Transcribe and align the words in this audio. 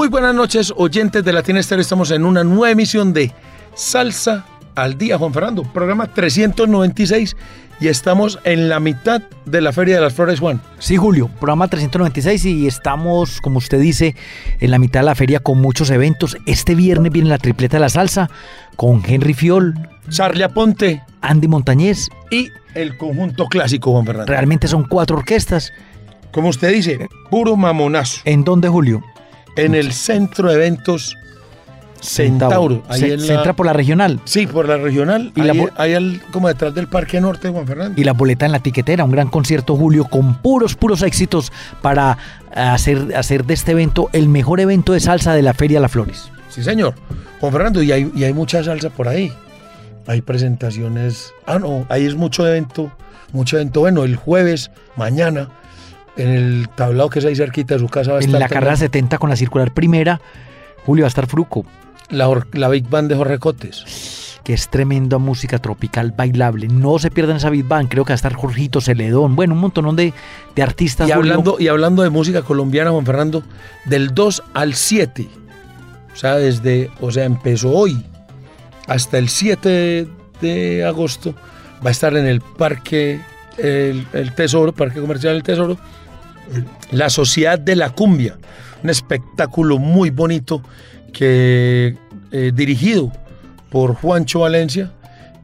Muy 0.00 0.08
buenas 0.08 0.34
noches, 0.34 0.72
oyentes 0.78 1.22
de 1.22 1.30
Latina 1.30 1.60
Estéreo. 1.60 1.82
Estamos 1.82 2.10
en 2.10 2.24
una 2.24 2.42
nueva 2.42 2.70
emisión 2.70 3.12
de 3.12 3.34
Salsa 3.74 4.46
al 4.74 4.96
Día, 4.96 5.18
Juan 5.18 5.34
Fernando, 5.34 5.62
programa 5.62 6.06
396 6.06 7.36
y 7.80 7.88
estamos 7.88 8.38
en 8.44 8.70
la 8.70 8.80
mitad 8.80 9.20
de 9.44 9.60
la 9.60 9.72
Feria 9.72 9.96
de 9.96 10.00
las 10.00 10.14
Flores, 10.14 10.40
Juan. 10.40 10.62
Sí, 10.78 10.96
Julio, 10.96 11.28
programa 11.38 11.68
396 11.68 12.46
y 12.46 12.66
estamos, 12.66 13.42
como 13.42 13.58
usted 13.58 13.78
dice, 13.78 14.16
en 14.58 14.70
la 14.70 14.78
mitad 14.78 15.00
de 15.00 15.04
la 15.04 15.14
feria 15.14 15.38
con 15.38 15.60
muchos 15.60 15.90
eventos. 15.90 16.34
Este 16.46 16.74
viernes 16.74 17.12
viene 17.12 17.28
la 17.28 17.36
tripleta 17.36 17.76
de 17.76 17.82
la 17.82 17.90
salsa 17.90 18.30
con 18.76 19.02
Henry 19.06 19.34
Fiol, 19.34 19.74
Charlie 20.08 20.44
Aponte, 20.44 21.02
Andy 21.20 21.46
Montañez 21.46 22.08
y 22.30 22.48
el 22.74 22.96
conjunto 22.96 23.48
clásico, 23.48 23.92
Juan 23.92 24.06
Fernando. 24.06 24.32
Realmente 24.32 24.66
son 24.66 24.84
cuatro 24.84 25.18
orquestas. 25.18 25.74
Como 26.32 26.48
usted 26.48 26.72
dice, 26.72 27.06
puro 27.30 27.54
mamonazo. 27.54 28.22
¿En 28.24 28.44
dónde, 28.44 28.70
Julio? 28.70 29.04
En 29.56 29.74
el 29.74 29.92
centro 29.92 30.48
de 30.48 30.54
eventos 30.54 31.16
Centauro. 32.02 32.82
Ahí 32.88 33.00
se, 33.00 33.16
la... 33.16 33.34
entra 33.34 33.52
por 33.54 33.66
la 33.66 33.72
regional. 33.72 34.20
Sí, 34.24 34.46
por 34.46 34.68
la 34.68 34.76
regional. 34.76 35.32
Y 35.34 35.40
ahí, 35.42 35.46
la 35.46 35.70
ahí 35.76 35.94
al, 35.94 36.20
como 36.32 36.48
detrás 36.48 36.74
del 36.74 36.86
Parque 36.86 37.20
Norte, 37.20 37.48
Juan 37.48 37.66
Fernando. 37.66 38.00
Y 38.00 38.04
la 38.04 38.12
boleta 38.12 38.46
en 38.46 38.52
la 38.52 38.60
tiquetera, 38.60 39.04
un 39.04 39.10
gran 39.10 39.28
concierto, 39.28 39.76
Julio, 39.76 40.04
con 40.04 40.34
puros, 40.36 40.74
puros 40.74 41.02
éxitos 41.02 41.52
para 41.82 42.18
hacer, 42.54 43.14
hacer 43.16 43.44
de 43.44 43.54
este 43.54 43.72
evento 43.72 44.08
el 44.12 44.28
mejor 44.28 44.60
evento 44.60 44.92
de 44.92 45.00
salsa 45.00 45.34
de 45.34 45.42
la 45.42 45.54
Feria 45.54 45.80
Las 45.80 45.92
Flores. 45.92 46.30
Sí, 46.48 46.62
señor. 46.62 46.94
Juan 47.40 47.52
Fernando, 47.52 47.82
y 47.82 47.92
hay, 47.92 48.10
y 48.14 48.24
hay 48.24 48.32
mucha 48.32 48.62
salsa 48.64 48.90
por 48.90 49.08
ahí. 49.08 49.32
Hay 50.06 50.22
presentaciones. 50.22 51.32
Ah, 51.46 51.58
no, 51.58 51.86
ahí 51.88 52.06
es 52.06 52.14
mucho 52.14 52.46
evento. 52.46 52.90
Mucho 53.32 53.56
evento. 53.56 53.80
Bueno, 53.80 54.04
el 54.04 54.16
jueves, 54.16 54.70
mañana, 54.96 55.50
en 56.16 56.28
el 56.28 56.68
tablado 56.74 57.10
que 57.10 57.20
es 57.20 57.24
ahí 57.24 57.36
cerquita 57.36 57.74
de 57.74 57.80
su 57.80 57.88
casa 57.88 58.12
va 58.12 58.18
a 58.18 58.20
en 58.20 58.26
estar. 58.26 58.40
En 58.40 58.40
la 58.40 58.48
carrera 58.48 58.76
70 58.76 59.18
con 59.18 59.30
la 59.30 59.36
circular 59.36 59.72
primera, 59.72 60.20
Julio 60.84 61.04
va 61.04 61.06
a 61.06 61.08
estar 61.08 61.26
Fruco. 61.26 61.64
La, 62.10 62.28
la, 62.52 62.68
Big 62.68 62.88
Band 62.88 63.08
de 63.08 63.16
Jorrecotes. 63.16 64.38
Que 64.42 64.54
es 64.54 64.68
tremenda 64.68 65.18
música 65.18 65.58
tropical 65.58 66.12
bailable. 66.16 66.66
No 66.66 66.98
se 66.98 67.10
pierdan 67.10 67.36
esa 67.36 67.50
Big 67.50 67.64
Band. 67.64 67.88
Creo 67.88 68.04
que 68.04 68.10
va 68.10 68.14
a 68.14 68.16
estar 68.16 68.32
Jorgito 68.34 68.80
Celedón. 68.80 69.36
Bueno, 69.36 69.54
un 69.54 69.60
montón 69.60 69.94
de, 69.94 70.12
de 70.56 70.62
artistas. 70.62 71.08
Y 71.08 71.12
hablando, 71.12 71.56
y 71.58 71.68
hablando 71.68 72.02
de 72.02 72.10
música 72.10 72.42
colombiana, 72.42 72.90
Juan 72.90 73.06
Fernando, 73.06 73.42
del 73.84 74.12
2 74.14 74.42
al 74.54 74.74
7. 74.74 75.28
O 76.12 76.16
sea, 76.16 76.36
desde, 76.36 76.90
o 77.00 77.12
sea, 77.12 77.24
empezó 77.24 77.70
hoy 77.70 78.04
hasta 78.88 79.18
el 79.18 79.28
7 79.28 80.08
de 80.40 80.84
agosto. 80.84 81.34
Va 81.84 81.90
a 81.90 81.92
estar 81.92 82.16
en 82.16 82.26
el 82.26 82.40
Parque 82.40 83.20
el, 83.62 84.06
el 84.12 84.34
Tesoro, 84.34 84.72
Parque 84.72 85.00
Comercial 85.00 85.34
del 85.34 85.42
Tesoro, 85.42 85.78
la 86.90 87.10
Sociedad 87.10 87.58
de 87.58 87.76
la 87.76 87.90
Cumbia. 87.90 88.36
Un 88.82 88.90
espectáculo 88.90 89.78
muy 89.78 90.10
bonito 90.10 90.62
que 91.12 91.96
eh, 92.32 92.52
dirigido 92.54 93.12
por 93.70 93.94
Juancho 93.94 94.40
Valencia, 94.40 94.92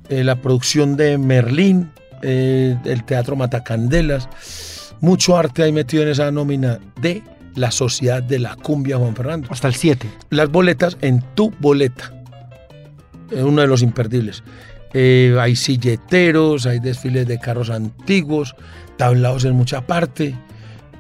eh, 0.09 0.25
la 0.25 0.37
producción 0.37 0.97
de 0.97 1.19
Merlín, 1.19 1.91
eh, 2.22 2.77
el 2.84 3.04
Teatro 3.04 3.37
Matacandelas, 3.37 4.28
mucho 5.00 5.37
arte 5.37 5.62
hay 5.62 5.72
metido 5.72 6.03
en 6.03 6.09
esa 6.09 6.31
nómina 6.31 6.78
de 7.00 7.22
la 7.54 7.71
Sociedad 7.71 8.22
de 8.22 8.38
la 8.38 8.56
Cumbia 8.56 8.97
Juan 8.97 9.15
Fernando. 9.15 9.48
Hasta 9.50 9.69
el 9.69 9.75
7. 9.75 10.09
Las 10.31 10.48
boletas 10.50 10.97
en 11.00 11.22
tu 11.34 11.53
boleta, 11.59 12.12
uno 13.33 13.60
de 13.60 13.66
los 13.66 13.83
imperdibles. 13.83 14.43
Hay 14.94 15.56
silleteros, 15.56 16.66
hay 16.66 16.80
desfiles 16.80 17.26
de 17.26 17.38
carros 17.38 17.70
antiguos, 17.70 18.54
tablados 18.97 19.44
en 19.44 19.54
mucha 19.54 19.86
parte. 19.86 20.34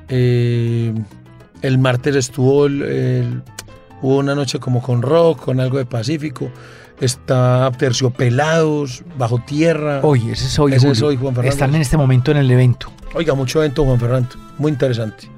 el 0.08 1.78
martes 1.78 2.16
estuvo 2.16 2.66
el, 2.66 2.82
el 2.82 3.42
Hubo 4.02 4.18
una 4.18 4.34
noche 4.34 4.58
como 4.58 4.82
con 4.82 5.02
rock, 5.02 5.44
con 5.44 5.60
algo 5.60 5.78
de 5.78 5.86
Pacífico. 5.86 6.50
Está 7.00 7.70
Terciopelados, 7.78 9.02
Bajo 9.18 9.38
Tierra. 9.38 10.00
Hoy, 10.02 10.30
ese 10.30 10.46
es 10.46 10.58
hoy, 10.58 10.74
ese 10.74 10.90
es 10.90 11.02
hoy 11.02 11.16
Juan 11.16 11.34
Fernando. 11.34 11.52
Están 11.52 11.74
en 11.74 11.82
este 11.82 11.96
momento 11.96 12.30
en 12.30 12.38
el 12.38 12.50
evento. 12.50 12.90
Oiga, 13.14 13.34
mucho 13.34 13.60
evento, 13.60 13.84
Juan 13.84 13.98
Fernando. 13.98 14.30
Muy 14.58 14.72
interesante. 14.72 15.28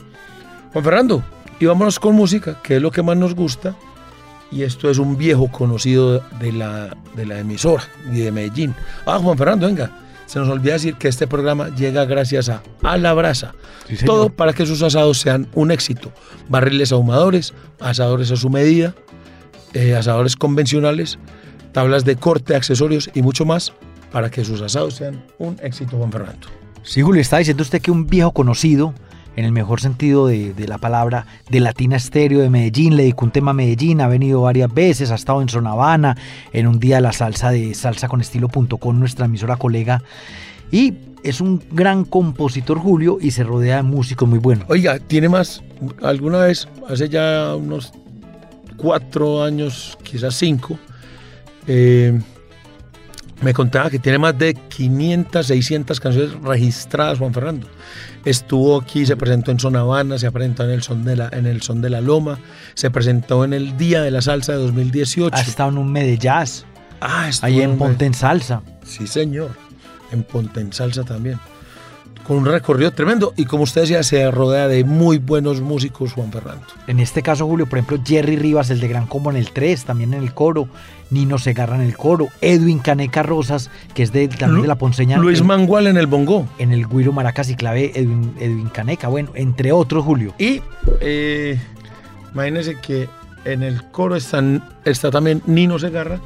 Juan 0.73 0.85
Fernando, 0.85 1.23
y 1.59 1.67
vámonos 1.67 1.99
con 1.99 2.15
música, 2.15 2.61
que 2.63 2.77
es 2.77 2.83
lo 2.83 2.91
que 2.91 3.03
más 3.03 3.17
nos 3.17 3.35
gusta. 3.35 3.75
Y 4.51 4.63
esto 4.63 4.91
es 4.91 4.99
un 4.99 5.17
viejo 5.17 5.51
conocido 5.51 6.21
de 6.41 6.53
la, 6.53 6.97
de 7.15 7.27
la 7.27 7.39
emisora 7.39 7.85
y 8.11 8.21
de 8.21 8.33
Medellín. 8.33 8.75
Ah, 9.07 9.19
Juan 9.23 9.37
Fernando, 9.37 9.67
venga. 9.67 9.91
Se 10.27 10.39
nos 10.39 10.49
olvida 10.49 10.75
decir 10.75 10.95
que 10.97 11.09
este 11.09 11.27
programa 11.27 11.75
llega 11.75 12.05
gracias 12.05 12.51
a 12.51 12.63
A 12.83 12.99
la 12.99 13.15
Brasa. 13.15 13.55
Sí, 13.89 14.05
Todo 14.05 14.29
para 14.29 14.53
que 14.53 14.67
sus 14.67 14.83
asados 14.83 15.19
sean 15.19 15.49
un 15.55 15.71
éxito. 15.71 16.13
Barriles 16.49 16.93
ahumadores, 16.93 17.55
asadores 17.81 18.31
a 18.31 18.37
su 18.37 18.51
medida, 18.51 18.95
eh, 19.73 19.95
asadores 19.95 20.37
convencionales, 20.37 21.19
tablas 21.73 22.05
de 22.05 22.17
corte, 22.17 22.55
accesorios 22.55 23.11
y 23.15 23.23
mucho 23.23 23.47
más 23.47 23.73
para 24.13 24.31
que 24.31 24.45
sus 24.45 24.61
asados 24.61 24.95
sean 24.95 25.25
un 25.39 25.59
éxito, 25.63 25.97
Juan 25.97 26.13
Fernando. 26.13 26.49
Sí, 26.83 27.03
Julio, 27.03 27.21
está 27.21 27.39
diciendo 27.39 27.63
usted 27.63 27.81
que 27.81 27.91
un 27.91 28.07
viejo 28.07 28.33
conocido 28.33 28.95
en 29.39 29.45
el 29.45 29.53
mejor 29.53 29.81
sentido 29.81 30.27
de, 30.27 30.53
la 30.67 30.79
palabra, 30.79 31.25
de 31.49 31.61
Latina 31.61 31.95
Estéreo 31.95 32.41
de 32.41 32.51
Medellín, 32.51 32.97
le 32.97 33.05
dedicó 33.05 33.25
un 33.25 33.31
tema 33.31 33.53
a 33.53 33.55
Medellín, 33.55 34.01
ha 34.01 34.09
venido 34.09 34.43
varias 34.43 34.75
veces, 34.75 35.13
ha 35.13 35.15
estado 35.15 35.41
en 35.41 35.49
Zona 35.49 35.71
Habana, 35.71 36.17
en 36.53 36.67
un 36.67 36.81
día 36.81 36.97
de 36.97 37.03
la 37.03 37.13
salsa 37.13 37.51
de 37.51 37.73
salsa 37.75 38.09
con 38.09 38.21
estilo.com, 38.21 38.99
nuestra 38.99 39.27
emisora 39.27 39.55
colega, 39.55 40.03
y 40.73 40.95
es 41.23 41.41
un 41.41 41.63
gran 41.71 42.05
compositor 42.05 42.81
Julio 42.81 43.19
y 43.21 43.31
se 43.31 43.45
rodea 43.45 43.77
de 43.77 43.85
músicos 43.85 44.29
muy 44.29 44.41
buenos. 44.41 44.69
Oiga, 44.69 44.99
tiene 44.99 45.29
más, 45.29 45.63
alguna 46.03 46.39
vez, 46.39 46.67
hace 46.89 47.09
ya 47.09 47.55
unos 47.55 47.93
cuatro 48.77 49.45
años, 49.45 49.97
quizás 50.03 50.35
cinco, 50.35 50.81
eh, 51.69 52.21
me 53.41 53.55
contaba 53.55 53.91
que 53.91 53.99
tiene 53.99 54.19
más 54.19 54.37
de 54.37 54.55
500, 54.55 55.47
600 55.47 56.01
canciones 56.01 56.33
registradas, 56.43 57.19
Juan 57.19 57.33
Fernando. 57.33 57.69
Estuvo 58.25 58.81
aquí, 58.81 59.07
se 59.07 59.17
presentó 59.17 59.51
en 59.51 59.61
Zona 59.61 59.81
Habana, 59.81 60.19
se 60.19 60.31
presentó 60.33 60.65
en 60.65 60.71
el, 60.71 60.83
Son 60.83 61.05
de 61.05 61.17
la, 61.17 61.29
en 61.33 61.47
el 61.47 61.63
Son 61.63 61.81
de 61.81 61.91
la 61.91 62.01
Loma, 62.01 62.39
se 62.75 62.91
presentó 62.91 63.45
en 63.45 63.53
el 63.53 63.77
Día 63.77 64.03
de 64.03 64.11
la 64.11 64.21
Salsa 64.21 64.53
de 64.53 64.59
2018. 64.59 65.37
Ha 65.37 65.41
estado 65.41 65.71
en 65.71 65.79
un 65.79 65.93
Medellín. 65.93 66.65
Ah, 67.01 67.31
Ahí 67.43 67.61
en 67.61 67.79
Ponte 67.79 68.07
en 68.07 68.15
Salsa. 68.15 68.63
Sí, 68.83 69.07
señor. 69.07 69.51
En 70.11 70.25
Ponte 70.25 70.61
en 70.61 70.73
Salsa 70.73 71.05
también. 71.05 71.39
Con 72.29 72.37
un 72.37 72.45
recorrido 72.45 72.91
tremendo. 72.91 73.33
Y 73.37 73.47
como 73.47 73.63
usted 73.63 73.81
decía, 73.81 74.03
se 74.03 74.31
rodea 74.31 74.69
de 74.69 74.85
muy 74.85 75.17
buenos 75.17 75.63
músicos, 75.63 76.13
Juan 76.13 76.31
Fernando. 76.31 76.63
En 76.87 77.01
este 77.01 77.23
caso, 77.23 77.47
Julio, 77.47 77.65
por 77.65 77.79
ejemplo, 77.79 77.99
Jerry 78.05 78.37
Rivas, 78.37 78.69
el 78.69 78.81
de 78.81 78.89
Gran 78.89 79.07
Combo 79.07 79.31
en 79.31 79.39
el 79.39 79.51
3, 79.51 79.87
también 79.87 80.13
en 80.13 80.23
el 80.23 80.35
coro. 80.35 80.69
Nino 81.09 81.39
Segarra 81.39 81.77
en 81.77 81.81
el 81.81 81.97
coro, 81.97 82.29
Edwin 82.43 82.81
Caneca 82.81 83.23
Rosas, 83.23 83.71
que 83.95 84.03
es 84.03 84.13
de, 84.13 84.29
también 84.29 84.61
de 84.61 84.69
la 84.69 84.75
Ponceña. 84.75 85.17
Luis 85.17 85.43
Mangual 85.43 85.87
en 85.87 85.97
el 85.97 86.07
bongo. 86.07 86.47
En 86.59 86.71
el 86.71 86.87
Guiro 86.87 87.13
Maracas 87.13 87.49
y 87.49 87.55
clave 87.55 87.93
Edwin, 87.95 88.35
Edwin 88.39 88.69
Caneca, 88.69 89.09
bueno, 89.09 89.31
entre 89.35 89.73
otros, 89.73 90.05
Julio. 90.05 90.35
Y 90.39 90.61
eh, 91.01 91.59
imagínense 92.35 92.77
que 92.77 93.09
en 93.47 93.63
el 93.63 93.85
coro 93.85 94.17
están, 94.17 94.63
está 94.85 95.11
también 95.11 95.41
Nino 95.47 95.79
Segarra, 95.79 96.21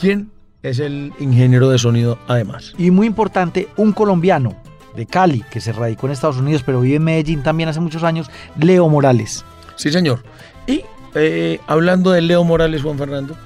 quien 0.00 0.30
es 0.62 0.78
el 0.78 1.12
ingeniero 1.18 1.68
de 1.68 1.78
sonido 1.78 2.16
además. 2.28 2.74
Y 2.78 2.92
muy 2.92 3.08
importante, 3.08 3.66
un 3.76 3.90
colombiano 3.90 4.54
de 4.98 5.06
Cali, 5.06 5.42
que 5.50 5.60
se 5.60 5.72
radicó 5.72 6.06
en 6.06 6.12
Estados 6.12 6.36
Unidos, 6.36 6.62
pero 6.66 6.80
vive 6.80 6.96
en 6.96 7.04
Medellín 7.04 7.42
también 7.42 7.68
hace 7.68 7.80
muchos 7.80 8.02
años, 8.02 8.30
Leo 8.60 8.88
Morales. 8.88 9.44
Sí, 9.76 9.90
señor. 9.90 10.24
Y 10.66 10.82
eh, 11.14 11.60
hablando 11.66 12.10
de 12.10 12.20
Leo 12.20 12.44
Morales, 12.44 12.82
Juan 12.82 12.98
Fernando, 12.98 13.36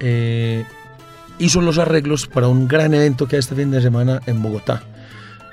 eh, 0.00 0.64
hizo 1.38 1.60
los 1.60 1.78
arreglos 1.78 2.26
para 2.26 2.48
un 2.48 2.66
gran 2.66 2.92
evento 2.92 3.28
que 3.28 3.36
hay 3.36 3.40
este 3.40 3.54
fin 3.54 3.70
de 3.70 3.80
semana 3.80 4.20
en 4.26 4.42
Bogotá. 4.42 4.82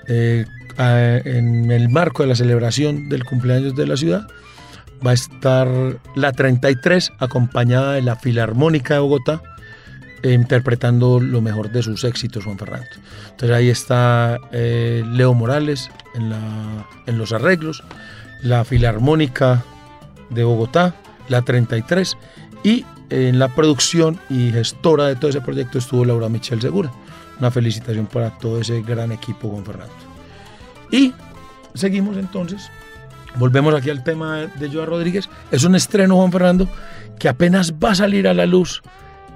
Eh, 0.08 0.46
en 0.78 1.72
el 1.72 1.88
marco 1.88 2.24
de 2.24 2.30
la 2.30 2.36
celebración 2.36 3.08
del 3.08 3.24
cumpleaños 3.24 3.76
de 3.76 3.88
la 3.88 3.96
ciudad, 3.96 4.28
va 5.06 5.12
a 5.12 5.14
estar 5.14 5.70
la 6.16 6.32
33 6.34 7.14
acompañada 7.20 7.94
de 7.94 8.02
la 8.02 8.16
Filarmónica 8.18 8.96
de 8.96 9.00
Bogotá, 9.00 9.42
eh, 10.26 10.34
interpretando 10.34 11.20
lo 11.20 11.40
mejor 11.40 11.72
de 11.72 11.84
sus 11.84 12.04
éxitos, 12.04 12.46
Juan 12.46 12.58
Fernando. 12.58 12.88
Entonces 13.30 13.52
ahí 13.56 13.70
está 13.70 14.40
eh, 14.52 15.04
Leo 15.06 15.36
Morales 15.36 15.92
en, 16.16 17.20
los 17.20 17.32
arreglos, 17.32 17.84
la 18.42 18.66
Filarmónica 18.66 19.64
de 20.32 20.44
Bogotá, 20.44 20.96
la 21.30 21.44
33, 21.44 22.18
y 22.64 22.84
en 23.12 23.38
la 23.38 23.50
producción 23.50 24.20
y 24.32 24.50
gestora 24.50 25.06
de 25.06 25.16
todo 25.16 25.30
ese 25.30 25.42
proyecto 25.42 25.78
estuvo 25.78 26.04
Laura 26.04 26.28
Michel 26.28 26.60
Segura. 26.60 26.92
Una 27.38 27.52
felicitación 27.52 28.08
para 28.08 28.32
todo 28.40 28.60
ese 28.60 28.82
gran 28.82 29.12
equipo, 29.12 29.50
Juan 29.50 29.64
Fernando. 29.64 29.94
Y 30.90 31.14
seguimos 31.76 32.18
entonces. 32.18 32.72
Volvemos 33.36 33.76
aquí 33.76 33.92
al 33.92 34.04
tema 34.04 34.48
de 34.56 34.72
Joa 34.72 34.88
Rodríguez. 34.88 35.30
Es 35.52 35.66
un 35.66 35.76
estreno, 35.76 36.16
Juan 36.16 36.32
Fernando, 36.32 36.68
que 37.20 37.30
apenas 37.30 37.74
va 37.74 37.92
a 37.92 37.96
salir 37.96 38.28
a 38.28 38.34
la 38.34 38.48
luz 38.48 38.82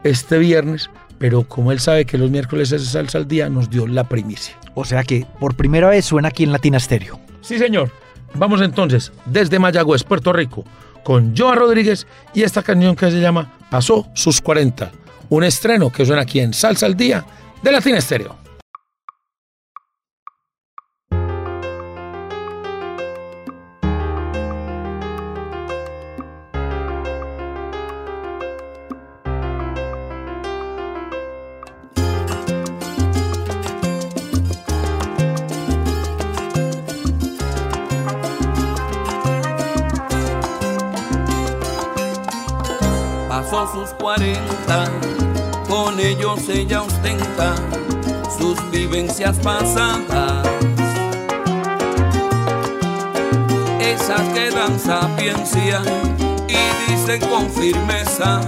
este 0.04 0.38
viernes, 0.38 0.90
pero 1.18 1.44
como 1.44 1.72
él 1.72 1.80
sabe 1.80 2.06
que 2.06 2.18
los 2.18 2.32
miércoles 2.32 2.72
es 2.72 2.86
salsa 2.88 3.18
al 3.18 3.28
día, 3.28 3.50
nos 3.50 3.70
dio 3.70 3.88
la 3.88 4.06
primicia. 4.06 4.58
O 4.74 4.86
sea 4.86 5.04
que 5.04 5.26
por 5.40 5.56
primera 5.56 5.90
vez 5.90 6.06
suena 6.06 6.30
aquí 6.30 6.44
en 6.44 6.52
Latina 6.52 6.80
Stereo. 6.80 7.20
Sí, 7.42 7.58
señor. 7.58 7.92
Vamos 8.36 8.62
entonces 8.62 9.12
desde 9.26 9.60
Mayagüez, 9.60 10.04
Puerto 10.04 10.32
Rico, 10.32 10.64
con 11.04 11.36
Joa 11.36 11.56
Rodríguez 11.56 12.06
y 12.34 12.44
esta 12.44 12.62
canción 12.62 12.96
que 12.96 13.10
se 13.10 13.20
llama 13.20 13.54
Pasó 13.72 14.08
sus 14.14 14.42
40. 14.42 14.92
Un 15.30 15.44
estreno 15.44 15.92
que 15.92 16.06
suena 16.06 16.22
aquí 16.22 16.40
en 16.40 16.54
Salsa 16.54 16.86
al 16.86 16.96
Día 16.96 17.26
de 17.62 17.72
Latina 17.72 17.98
Estéreo. 17.98 18.39
Sus 43.72 43.90
40, 44.00 44.92
con 45.68 46.00
ellos 46.00 46.48
ella 46.50 46.82
ostenta 46.82 47.56
sus 48.38 48.58
vivencias 48.72 49.38
pasadas. 49.38 50.48
Esas 53.80 54.22
que 54.34 54.50
dan 54.50 54.80
sapiencia 54.80 55.82
y 56.48 56.92
dicen 56.92 57.22
con 57.30 57.50
firmeza 57.50 58.42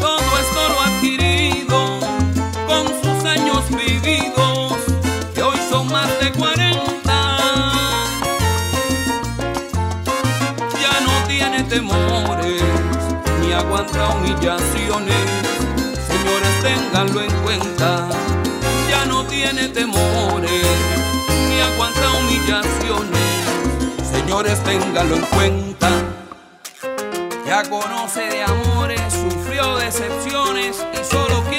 Todo 0.00 0.38
esto 0.40 0.68
lo 0.68 0.80
adquirido 0.80 2.00
con 2.66 2.86
sus 3.02 3.24
años 3.24 3.68
vividos, 3.70 4.74
que 5.34 5.42
hoy 5.42 5.58
son 5.70 5.90
más 5.90 6.08
de 6.20 6.32
40. 6.32 6.78
Ya 10.80 11.00
no 11.00 11.26
tiene 11.26 11.62
temores, 11.64 12.62
ni 13.40 13.52
aguanta 13.52 14.08
humillaciones. 14.10 15.26
Señores, 16.08 16.60
ténganlo 16.62 17.22
en 17.22 17.32
cuenta 17.42 18.08
ya 18.90 19.04
no 19.04 19.24
tiene 19.24 19.68
temores 19.68 20.66
ni 21.48 21.60
aguanta 21.60 22.10
humillaciones. 22.18 23.20
Señores, 24.10 24.58
ténganlo 24.64 25.16
en 25.16 25.22
cuenta. 25.22 25.77
Conoce 27.64 28.20
de 28.20 28.40
amores, 28.44 29.00
sufrió 29.12 29.76
decepciones 29.78 30.76
y 30.92 31.04
solo 31.04 31.42
quiere 31.50 31.57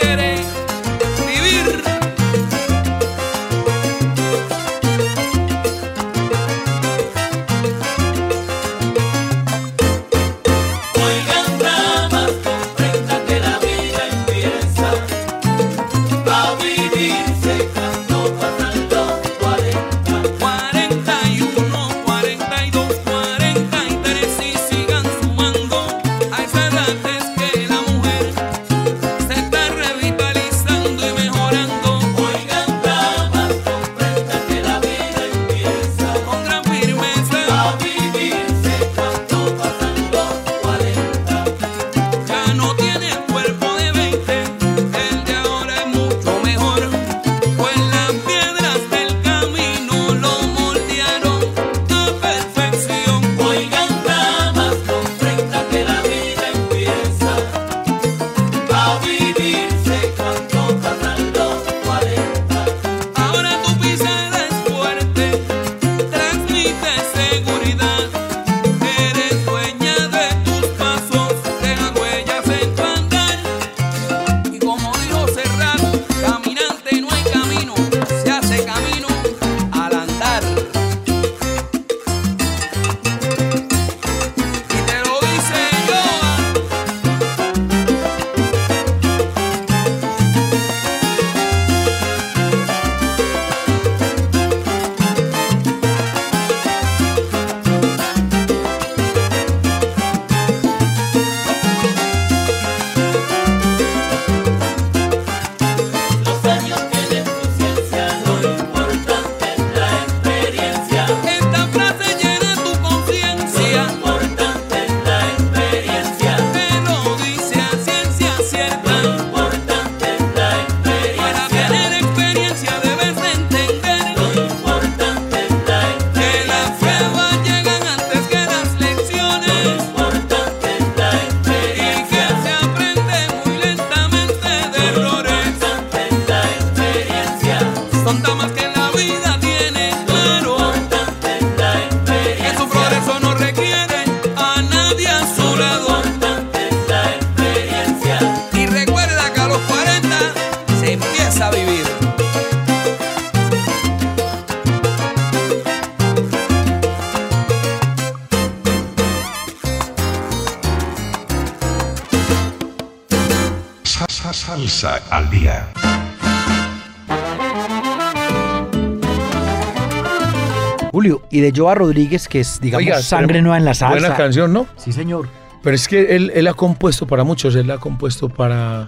y 171.40 171.42
de 171.42 171.54
Joa 171.56 171.76
Rodríguez, 171.76 172.28
que 172.28 172.42
es, 172.42 172.60
digamos, 172.60 172.86
Oiga, 172.86 173.02
sangre 173.02 173.42
nueva 173.42 173.58
en 173.58 173.66
la 173.66 173.74
salsa. 173.74 174.00
Buena 174.00 174.16
canción, 174.16 174.52
¿no? 174.52 174.68
Sí, 174.78 174.92
señor. 174.92 175.28
Pero 175.64 175.76
es 175.76 175.88
que 175.88 176.16
él, 176.16 176.32
él 176.36 176.48
ha 176.48 176.54
compuesto 176.54 177.08
para 177.08 177.24
muchos, 177.24 177.56
él 177.56 177.72
ha 177.72 177.78
compuesto 177.78 178.30
para, 178.30 178.88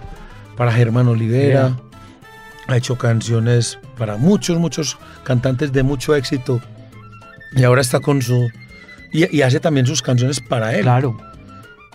para 0.56 0.72
Germán 0.72 1.08
Olivera, 1.08 1.76
ha 2.68 2.76
hecho 2.76 2.96
canciones 2.96 3.78
para 3.98 4.16
muchos, 4.16 4.58
muchos 4.58 4.98
cantantes 5.24 5.72
de 5.72 5.82
mucho 5.82 6.14
éxito. 6.14 6.60
Y 7.54 7.64
ahora 7.64 7.80
está 7.80 8.00
con 8.00 8.22
su... 8.22 8.50
Y, 9.12 9.36
y 9.36 9.42
hace 9.42 9.60
también 9.60 9.86
sus 9.86 10.00
canciones 10.00 10.40
para 10.40 10.74
él. 10.74 10.82
Claro. 10.82 11.16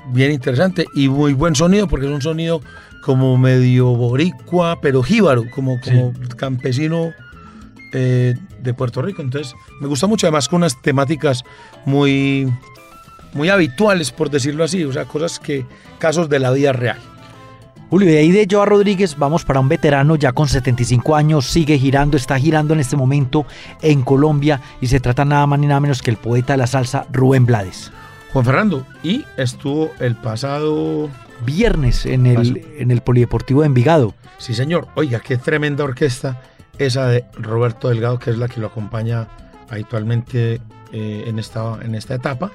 Bien 0.09 0.31
interesante 0.31 0.85
y 0.93 1.09
muy 1.09 1.33
buen 1.33 1.55
sonido 1.55 1.87
porque 1.87 2.05
es 2.05 2.11
un 2.11 2.21
sonido 2.21 2.61
como 3.01 3.37
medio 3.37 3.87
boricua, 3.87 4.79
pero 4.81 5.03
jíbaro, 5.03 5.43
como, 5.53 5.79
como 5.81 6.13
campesino 6.35 7.13
eh, 7.93 8.35
de 8.61 8.73
Puerto 8.73 9.01
Rico. 9.01 9.21
Entonces 9.21 9.55
me 9.79 9.87
gusta 9.87 10.07
mucho, 10.07 10.27
además 10.27 10.47
con 10.47 10.57
unas 10.57 10.81
temáticas 10.81 11.43
muy, 11.85 12.51
muy 13.33 13.49
habituales, 13.49 14.11
por 14.11 14.29
decirlo 14.29 14.63
así, 14.63 14.83
o 14.83 14.91
sea, 14.91 15.05
cosas 15.05 15.39
que, 15.39 15.65
casos 15.99 16.29
de 16.29 16.39
la 16.39 16.51
vida 16.51 16.73
real. 16.73 16.99
Julio, 17.89 18.09
de 18.09 18.17
ahí 18.17 18.31
de 18.31 18.45
Joa 18.51 18.65
Rodríguez 18.65 19.17
vamos 19.17 19.45
para 19.45 19.61
un 19.61 19.69
veterano 19.69 20.17
ya 20.17 20.33
con 20.33 20.49
75 20.49 21.15
años, 21.15 21.45
sigue 21.45 21.79
girando, 21.79 22.17
está 22.17 22.37
girando 22.37 22.73
en 22.73 22.81
este 22.81 22.97
momento 22.97 23.45
en 23.81 24.01
Colombia 24.01 24.59
y 24.81 24.87
se 24.87 24.99
trata 24.99 25.23
nada 25.23 25.47
más 25.47 25.57
ni 25.59 25.67
nada 25.67 25.79
menos 25.79 26.01
que 26.01 26.11
el 26.11 26.17
poeta 26.17 26.53
de 26.53 26.57
la 26.57 26.67
salsa 26.67 27.07
Rubén 27.13 27.45
Blades. 27.45 27.91
Juan 28.33 28.43
Fernando, 28.43 28.85
y 29.03 29.23
estuvo 29.37 29.91
el 29.99 30.17
pasado, 30.17 31.09
Viernes 31.45 32.05
en 32.05 32.25
el, 32.25 32.65
en 32.77 32.91
el 32.91 33.01
Polideportivo 33.01 33.61
de 33.61 33.67
Envigado. 33.67 34.13
sí 34.37 34.53
señor, 34.53 34.87
oiga, 34.95 35.21
qué 35.21 35.37
tremenda 35.37 35.83
orquesta 35.83 36.41
esa 36.79 37.07
de 37.07 37.25
Roberto 37.33 37.89
Delgado, 37.89 38.19
que 38.19 38.31
es 38.31 38.37
la 38.37 38.47
que 38.47 38.59
lo 38.59 38.67
acompaña 38.67 39.27
habitualmente 39.69 40.61
eh, 40.91 41.23
en, 41.27 41.39
esta, 41.39 41.77
en 41.81 41.95
esta 41.95 42.15
etapa, 42.15 42.51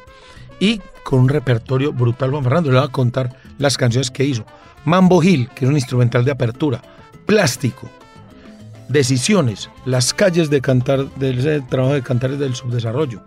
y 0.60 0.80
con 1.02 1.20
un 1.20 1.28
repertorio 1.28 1.92
brutal, 1.92 2.30
Juan 2.30 2.44
Fernando, 2.44 2.70
le 2.70 2.78
voy 2.78 2.86
a 2.86 2.92
contar 2.92 3.36
las 3.58 3.76
canciones 3.76 4.10
que 4.10 4.24
hizo. 4.24 4.44
Mambo 4.84 5.22
Hill, 5.22 5.48
que 5.54 5.64
es 5.64 5.68
un 5.68 5.76
instrumental 5.76 6.24
de 6.24 6.30
apertura, 6.30 6.80
Plástico, 7.26 7.88
Decisiones, 8.88 9.70
Las 9.86 10.12
calles 10.12 10.50
de 10.50 10.60
cantar, 10.60 11.06
del 11.14 11.66
trabajo 11.66 11.94
de 11.94 12.02
cantares 12.02 12.38
del 12.38 12.54
subdesarrollo. 12.54 13.22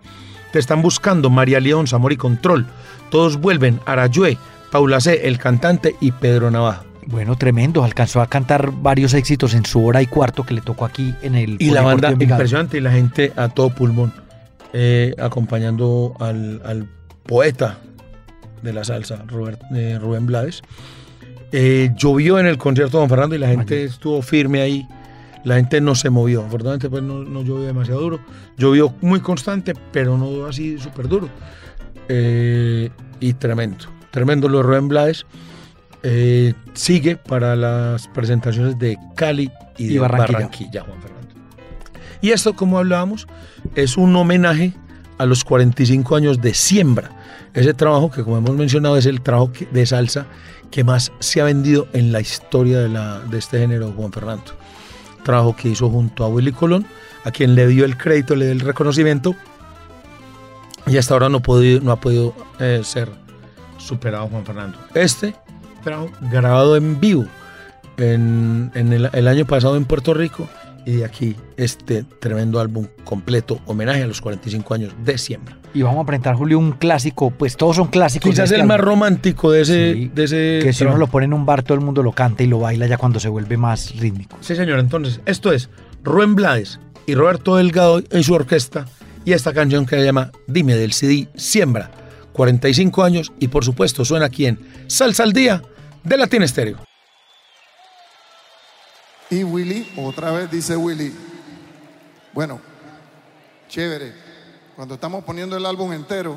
Te 0.52 0.60
están 0.60 0.80
buscando 0.80 1.28
María 1.28 1.58
León, 1.60 1.86
Amor 1.92 2.12
y 2.12 2.16
Control. 2.16 2.66
Todos 3.10 3.38
vuelven, 3.38 3.80
Arayue, 3.84 4.38
Paula 4.70 5.00
C., 5.00 5.26
el 5.26 5.38
cantante 5.38 5.96
y 6.00 6.12
Pedro 6.12 6.50
Navaja. 6.50 6.85
Bueno, 7.06 7.36
tremendo, 7.36 7.84
alcanzó 7.84 8.20
a 8.20 8.26
cantar 8.26 8.72
varios 8.72 9.14
éxitos 9.14 9.54
en 9.54 9.64
su 9.64 9.84
hora 9.84 10.02
y 10.02 10.06
cuarto 10.06 10.42
que 10.44 10.54
le 10.54 10.60
tocó 10.60 10.84
aquí 10.84 11.14
en 11.22 11.36
el 11.36 11.56
Y 11.60 11.70
la 11.70 11.82
banda 11.82 12.10
impresionante 12.10 12.78
y 12.78 12.80
la 12.80 12.90
gente 12.90 13.32
a 13.36 13.48
todo 13.48 13.70
pulmón, 13.70 14.12
eh, 14.72 15.14
acompañando 15.18 16.14
al, 16.18 16.60
al 16.64 16.88
poeta 17.24 17.78
de 18.62 18.72
la 18.72 18.82
salsa, 18.82 19.22
Robert- 19.28 19.62
eh, 19.74 19.98
Rubén 20.00 20.26
Blades. 20.26 20.62
Eh, 21.52 21.90
llovió 21.96 22.40
en 22.40 22.46
el 22.46 22.58
concierto 22.58 22.96
de 22.96 23.02
Don 23.02 23.08
Fernando 23.08 23.36
y 23.36 23.38
la 23.38 23.48
gente 23.48 23.84
estuvo 23.84 24.20
firme 24.20 24.60
ahí. 24.60 24.86
La 25.44 25.54
gente 25.54 25.80
no 25.80 25.94
se 25.94 26.10
movió. 26.10 26.44
Afortunadamente 26.44 26.90
pues 26.90 27.04
no, 27.04 27.22
no 27.22 27.44
llovió 27.44 27.66
demasiado 27.68 28.00
duro. 28.00 28.20
Llovió 28.58 28.92
muy 29.00 29.20
constante, 29.20 29.74
pero 29.92 30.18
no 30.18 30.44
así 30.46 30.76
súper 30.78 31.06
duro. 31.06 31.28
Eh, 32.08 32.90
y 33.20 33.32
tremendo. 33.34 33.84
Tremendo 34.10 34.48
lo 34.48 34.58
de 34.58 34.62
Rubén 34.64 34.88
Blades. 34.88 35.24
Eh, 36.08 36.54
sigue 36.74 37.16
para 37.16 37.56
las 37.56 38.06
presentaciones 38.08 38.78
de 38.78 38.96
Cali 39.16 39.50
y 39.76 39.88
de 39.88 39.98
Barranquilla. 39.98 40.38
Barranquilla, 40.38 40.80
Juan 40.82 41.02
Fernando. 41.02 41.34
Y 42.20 42.30
esto, 42.30 42.54
como 42.54 42.78
hablábamos, 42.78 43.26
es 43.74 43.96
un 43.96 44.14
homenaje 44.14 44.72
a 45.18 45.26
los 45.26 45.42
45 45.42 46.14
años 46.14 46.40
de 46.40 46.54
Siembra. 46.54 47.10
Ese 47.54 47.74
trabajo 47.74 48.10
que, 48.10 48.22
como 48.22 48.36
hemos 48.38 48.54
mencionado, 48.54 48.96
es 48.96 49.06
el 49.06 49.20
trabajo 49.20 49.50
de 49.72 49.84
salsa 49.86 50.26
que 50.70 50.84
más 50.84 51.10
se 51.18 51.40
ha 51.40 51.44
vendido 51.44 51.88
en 51.92 52.12
la 52.12 52.20
historia 52.20 52.78
de, 52.78 52.88
la, 52.88 53.18
de 53.20 53.38
este 53.38 53.58
género, 53.58 53.92
Juan 53.96 54.12
Fernando. 54.12 54.44
Trabajo 55.24 55.56
que 55.56 55.70
hizo 55.70 55.90
junto 55.90 56.22
a 56.24 56.28
Willy 56.28 56.52
Colón, 56.52 56.86
a 57.24 57.32
quien 57.32 57.54
le 57.56 57.66
dio 57.66 57.84
el 57.84 57.96
crédito, 57.96 58.36
le 58.36 58.44
dio 58.44 58.52
el 58.52 58.60
reconocimiento, 58.60 59.34
y 60.86 60.98
hasta 60.98 61.14
ahora 61.14 61.28
no, 61.28 61.38
ha 61.38 61.42
podido- 61.42 61.80
no 61.80 61.90
ha 61.90 61.96
podido 62.00 62.32
eh, 62.60 62.82
ser 62.84 63.10
superado 63.78 64.28
Juan 64.28 64.44
Fernando. 64.46 64.78
Este 64.94 65.34
grabado 66.30 66.76
en 66.76 67.00
vivo 67.00 67.26
en, 67.96 68.70
en 68.74 68.92
el, 68.92 69.10
el 69.12 69.28
año 69.28 69.46
pasado 69.46 69.76
en 69.76 69.84
Puerto 69.84 70.14
Rico 70.14 70.48
y 70.86 70.92
de 70.92 71.04
aquí 71.04 71.34
este 71.56 72.04
tremendo 72.20 72.60
álbum 72.60 72.86
completo, 73.04 73.58
homenaje 73.66 74.04
a 74.04 74.06
los 74.06 74.20
45 74.20 74.72
años 74.72 74.94
de 75.04 75.18
Siembra. 75.18 75.58
Y 75.74 75.82
vamos 75.82 76.04
a 76.04 76.06
presentar, 76.06 76.36
Julio, 76.36 76.60
un 76.60 76.72
clásico, 76.72 77.32
pues 77.32 77.56
todos 77.56 77.76
son 77.76 77.88
clásicos. 77.88 78.30
Quizás 78.30 78.50
este 78.50 78.60
el 78.60 78.68
más 78.68 78.78
romántico 78.78 79.50
de 79.50 79.62
ese... 79.62 79.94
Sí, 79.94 80.10
de 80.14 80.24
ese 80.24 80.60
Que 80.62 80.72
si 80.72 80.84
uno 80.84 80.96
lo 80.96 81.08
pone 81.08 81.26
en 81.26 81.32
un 81.32 81.44
bar, 81.44 81.64
todo 81.64 81.76
el 81.76 81.84
mundo 81.84 82.04
lo 82.04 82.12
canta 82.12 82.44
y 82.44 82.46
lo 82.46 82.60
baila 82.60 82.86
ya 82.86 82.98
cuando 82.98 83.18
se 83.18 83.28
vuelve 83.28 83.56
más 83.56 83.98
rítmico. 83.98 84.36
Sí, 84.40 84.54
señor. 84.54 84.78
Entonces, 84.78 85.20
esto 85.26 85.52
es 85.52 85.68
Rubén 86.04 86.36
Blades 86.36 86.78
y 87.04 87.16
Roberto 87.16 87.56
Delgado 87.56 88.00
en 88.08 88.22
su 88.22 88.34
orquesta 88.34 88.86
y 89.24 89.32
esta 89.32 89.52
canción 89.52 89.86
que 89.86 89.96
se 89.96 90.04
llama 90.04 90.30
Dime 90.46 90.76
del 90.76 90.92
CD 90.92 91.28
Siembra. 91.34 91.90
45 92.32 93.02
años 93.02 93.32
y 93.40 93.48
por 93.48 93.64
supuesto 93.64 94.04
suena 94.04 94.26
aquí 94.26 94.46
en 94.46 94.60
Salsa 94.86 95.24
al 95.24 95.32
Día 95.32 95.62
de 96.06 96.16
Latin 96.16 96.42
Estéreo. 96.42 96.78
Y 99.28 99.42
Willy, 99.42 99.92
otra 99.96 100.30
vez 100.30 100.48
dice 100.48 100.76
Willy, 100.76 101.12
bueno, 102.32 102.60
chévere, 103.68 104.14
cuando 104.76 104.94
estamos 104.94 105.24
poniendo 105.24 105.56
el 105.56 105.66
álbum 105.66 105.92
entero, 105.92 106.36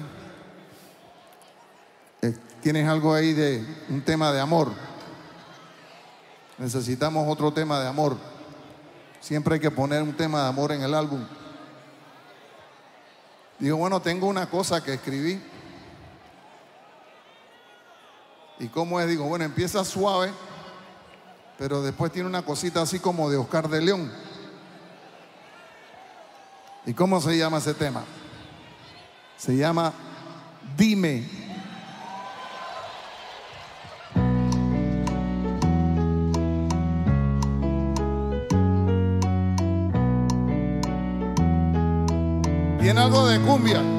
eh, 2.23 2.35
tienes 2.63 2.87
algo 2.89 3.13
ahí 3.13 3.33
de 3.33 3.63
un 3.89 4.01
tema 4.01 4.31
de 4.33 4.39
amor. 4.39 4.71
Necesitamos 6.57 7.27
otro 7.31 7.53
tema 7.53 7.79
de 7.79 7.87
amor. 7.87 8.17
Siempre 9.21 9.53
hay 9.53 9.59
que 9.59 9.69
poner 9.69 10.01
un 10.01 10.17
tema 10.17 10.41
de 10.41 10.49
amor 10.49 10.71
en 10.71 10.81
el 10.81 10.95
álbum. 10.95 11.23
Digo, 13.59 13.77
bueno, 13.77 14.01
tengo 14.01 14.25
una 14.25 14.49
cosa 14.49 14.83
que 14.83 14.95
escribí. 14.95 15.39
¿Y 18.59 18.67
cómo 18.67 18.99
es? 18.99 19.07
Digo, 19.07 19.25
bueno, 19.25 19.45
empieza 19.45 19.83
suave 19.83 20.31
pero 21.59 21.81
después 21.81 22.09
tiene 22.09 22.29
una 22.29 22.41
cosita 22.41 22.81
así 22.81 22.99
como 22.99 23.29
de 23.29 23.35
Oscar 23.35 23.67
de 23.67 23.81
León. 23.81 24.09
¿Y 26.85 26.93
cómo 26.93 27.19
se 27.19 27.37
llama 27.37 27.57
ese 27.57 27.73
tema? 27.73 28.01
Se 29.37 29.57
llama 29.57 29.91
Dime. 30.77 31.27
Tiene 42.79 43.01
algo 43.01 43.27
de 43.27 43.41
cumbia. 43.41 43.98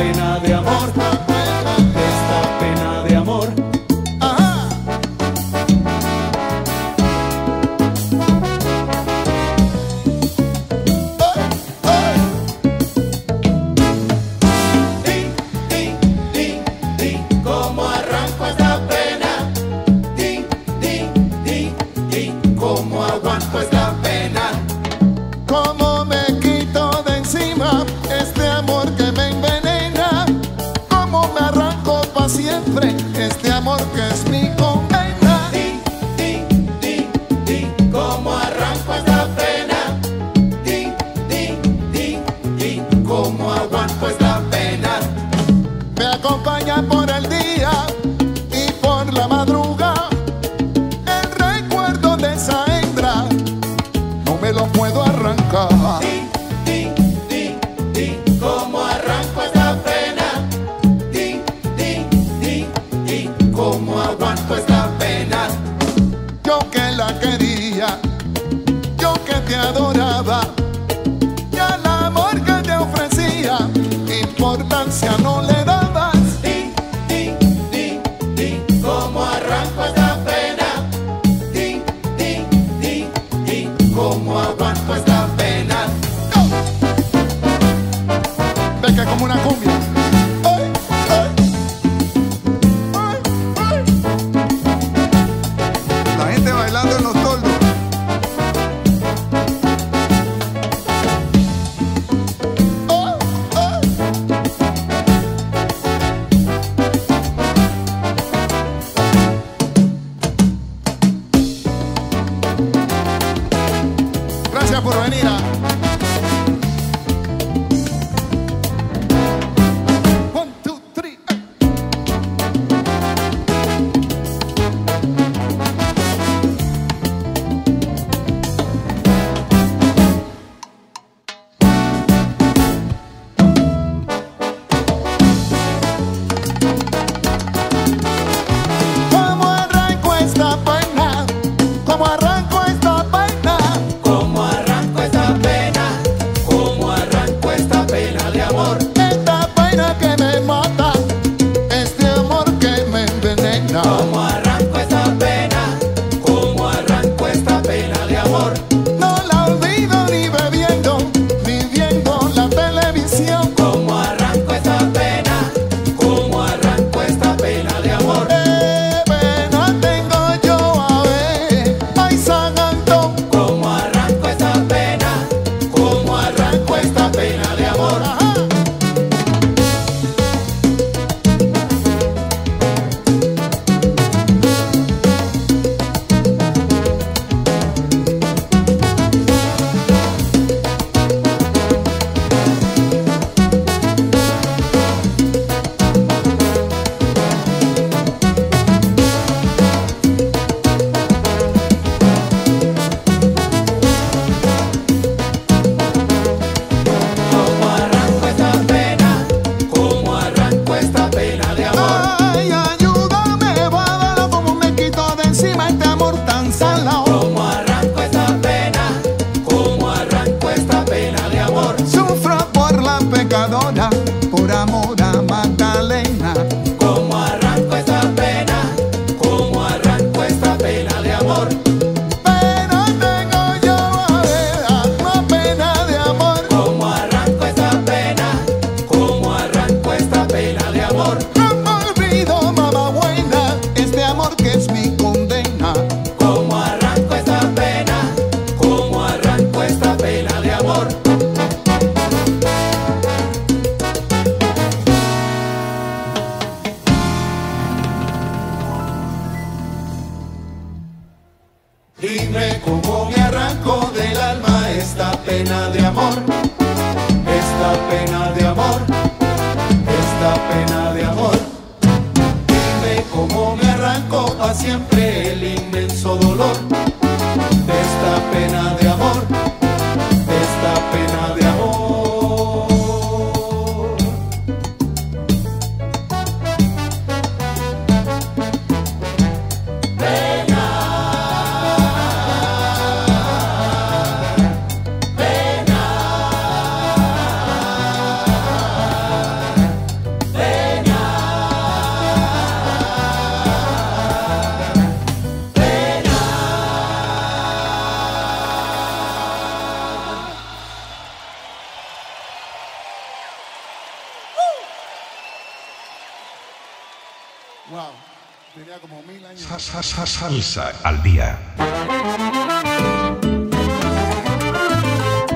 Pena 0.00 0.38
de 0.38 0.54
amor, 0.54 1.09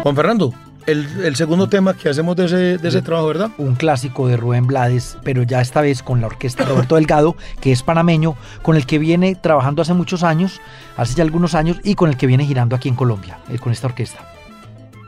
Juan 0.05 0.14
Fernando, 0.14 0.53
el, 0.87 1.07
el 1.25 1.35
segundo 1.35 1.67
tema 1.69 1.95
que 1.95 2.11
hacemos 2.11 2.37
de 2.37 2.45
ese, 2.45 2.57
de 2.79 2.88
ese 2.88 3.01
trabajo, 3.01 3.27
¿verdad? 3.29 3.51
un 3.57 3.75
clásico 3.75 4.29
de 4.29 4.37
Rubén 4.37 4.67
Blades, 4.67 5.17
pero 5.25 5.43
ya 5.43 5.61
esta 5.62 5.81
vez 5.81 6.03
con 6.03 6.21
la 6.21 6.27
orquesta 6.27 6.64
Roberto 6.69 6.97
Delgado, 6.97 7.37
que 7.61 7.73
es 7.73 7.83
panameño, 7.83 8.37
con 8.62 8.77
el 8.77 8.85
que 8.85 8.99
viene 8.99 9.35
trabajando 9.35 9.81
hace 9.81 9.95
muchos 9.95 10.23
años, 10.23 10.61
hace 10.99 11.14
ya 11.14 11.25
algunos 11.25 11.55
años, 11.55 11.79
y 11.83 11.95
con 11.95 12.11
el 12.11 12.17
que 12.19 12.27
viene 12.27 12.45
girando 12.47 12.77
aquí 12.77 12.88
en 12.90 12.97
Colombia, 12.97 13.38
eh, 13.51 13.59
con 13.59 13.73
esta 13.73 13.87
orquesta. 13.87 14.19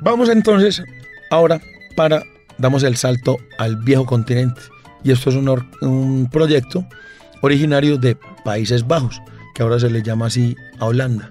Vamos 0.01 0.31
entonces 0.31 0.83
ahora 1.31 1.61
para, 1.95 2.23
damos 2.59 2.83
el 2.83 2.97
salto 2.97 3.37
al 3.59 3.77
viejo 3.77 4.07
continente. 4.07 4.61
Y 5.05 5.13
esto 5.13 5.29
es 5.31 5.37
un, 5.37 5.47
or- 5.49 5.67
un 5.83 6.29
proyecto 6.33 6.85
originario 7.43 7.97
de 7.99 8.17
Países 8.45 8.87
Bajos, 8.87 9.21
que 9.55 9.63
ahora 9.63 9.79
se 9.79 9.91
le 9.91 10.03
llama 10.03 10.27
así 10.27 10.57
a 10.81 10.87
Holanda. 10.87 11.29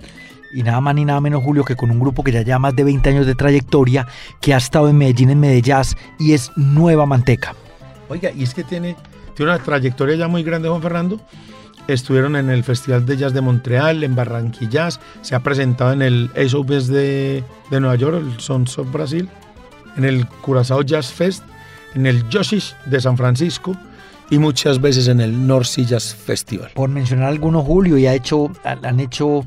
Y 0.53 0.63
nada 0.63 0.79
más 0.81 0.95
ni 0.95 1.05
nada 1.05 1.19
menos, 1.21 1.43
Julio, 1.43 1.63
que 1.63 1.75
con 1.75 1.91
un 1.91 1.99
grupo 1.99 2.23
que 2.23 2.31
ya 2.31 2.41
lleva 2.41 2.60
más 2.60 2.75
de 2.75 2.84
20 2.84 3.10
años 3.10 3.25
de 3.25 3.36
trayectoria, 3.36 4.08
que 4.41 4.53
ha 4.53 4.58
estado 4.58 4.89
en 4.89 4.97
Medellín, 4.97 5.29
en 5.29 5.39
Medellín, 5.39 5.75
y 6.19 6.34
es 6.34 6.51
Nueva 6.55 7.05
Manteca. 7.05 7.55
Oiga, 8.10 8.31
y 8.31 8.43
es 8.43 8.53
que 8.53 8.63
tiene, 8.63 8.95
tiene 9.36 9.51
una 9.51 9.62
trayectoria 9.62 10.15
ya 10.15 10.27
muy 10.27 10.43
grande, 10.43 10.69
Juan 10.69 10.81
Fernando. 10.81 11.19
Estuvieron 11.88 12.36
en 12.36 12.49
el 12.49 12.63
Festival 12.63 13.05
de 13.05 13.17
Jazz 13.17 13.34
de 13.34 13.41
Montreal, 13.41 14.03
en 14.03 14.15
Barranquillas, 14.15 14.99
se 15.21 15.36
ha 15.36 15.41
presentado 15.41 15.93
en 15.93 16.01
el 16.01 16.31
Ace 16.36 16.55
of 16.55 16.67
Base 16.67 16.91
de, 16.91 17.43
de 17.69 17.79
Nueva 17.79 17.95
York, 17.95 18.17
el 18.17 18.39
Sons 18.39 18.79
of 18.79 18.91
Brasil, 18.91 19.29
en 19.95 20.05
el 20.05 20.27
Curazao 20.27 20.81
Jazz 20.81 21.12
Fest, 21.12 21.43
en 21.93 22.05
el 22.05 22.23
Joshish 22.31 22.75
de 22.86 22.99
San 22.99 23.17
Francisco 23.17 23.75
y 24.29 24.38
muchas 24.38 24.81
veces 24.81 25.08
en 25.08 25.21
el 25.21 25.47
North 25.47 25.65
Sea 25.65 25.86
Jazz 25.86 26.15
Festival. 26.15 26.71
Por 26.73 26.89
mencionar 26.89 27.29
algunos, 27.29 27.65
Julio, 27.65 27.97
y 27.97 28.05
ha 28.05 28.13
hecho, 28.13 28.51
han 28.63 28.99
hecho, 28.99 29.45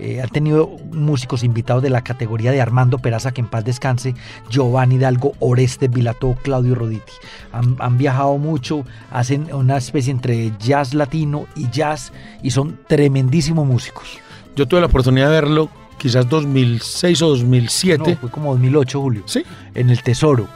eh, 0.00 0.20
han 0.22 0.28
tenido 0.28 0.70
músicos 0.92 1.42
invitados 1.44 1.82
de 1.82 1.90
la 1.90 2.02
categoría 2.02 2.50
de 2.52 2.60
Armando 2.60 2.98
Peraza, 2.98 3.32
que 3.32 3.40
en 3.40 3.46
paz 3.48 3.64
descanse, 3.64 4.14
Giovanni 4.50 4.96
Hidalgo, 4.96 5.32
Oreste 5.40 5.88
Vilató, 5.88 6.36
Claudio 6.42 6.74
Roditi. 6.74 7.12
Han, 7.52 7.76
han 7.78 7.98
viajado 7.98 8.38
mucho, 8.38 8.84
hacen 9.10 9.52
una 9.52 9.76
especie 9.76 10.10
entre 10.12 10.52
jazz 10.58 10.94
latino 10.94 11.46
y 11.56 11.68
jazz, 11.70 12.12
y 12.42 12.50
son 12.50 12.78
tremendísimos 12.86 13.66
músicos. 13.66 14.18
Yo 14.56 14.66
tuve 14.66 14.80
la 14.80 14.86
oportunidad 14.86 15.26
de 15.26 15.32
verlo 15.32 15.68
quizás 15.98 16.28
2006 16.28 17.22
o 17.22 17.28
2007. 17.30 18.10
No, 18.12 18.16
fue 18.18 18.30
como 18.30 18.52
2008, 18.52 19.00
Julio, 19.00 19.22
Sí. 19.26 19.42
en 19.74 19.90
el 19.90 20.02
Tesoro. 20.02 20.46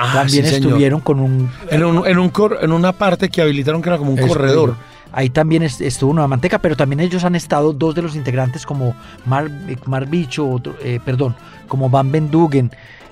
Ah, 0.00 0.12
También 0.14 0.46
sí, 0.46 0.54
estuvieron 0.54 1.00
con 1.00 1.18
un 1.18 1.50
En, 1.70 1.84
un- 1.84 2.06
en, 2.06 2.18
un 2.20 2.28
cor- 2.28 2.58
en 2.62 2.70
una 2.70 2.92
parte 2.92 3.28
que 3.28 3.42
habilitaron 3.42 3.82
que 3.82 3.88
era 3.88 3.98
como 3.98 4.12
un 4.12 4.16
corredor. 4.28 4.76
Ahí 5.12 5.30
también 5.30 5.62
es- 5.62 5.80
estuvo 5.80 6.12
Nueva 6.12 6.28
Manteca, 6.28 6.58
pero 6.58 6.76
también 6.76 7.00
ellos 7.00 7.24
han 7.24 7.34
estado 7.34 7.72
dos 7.72 7.94
de 7.94 8.02
los 8.02 8.14
integrantes 8.14 8.66
como 8.66 8.94
Mar, 9.26 9.50
Mar 9.86 10.06
Bicho, 10.06 10.48
otro- 10.48 10.76
eh, 10.82 11.00
perdón, 11.04 11.34
como 11.66 11.88
Van 11.90 12.12
Bendugen. 12.12 12.70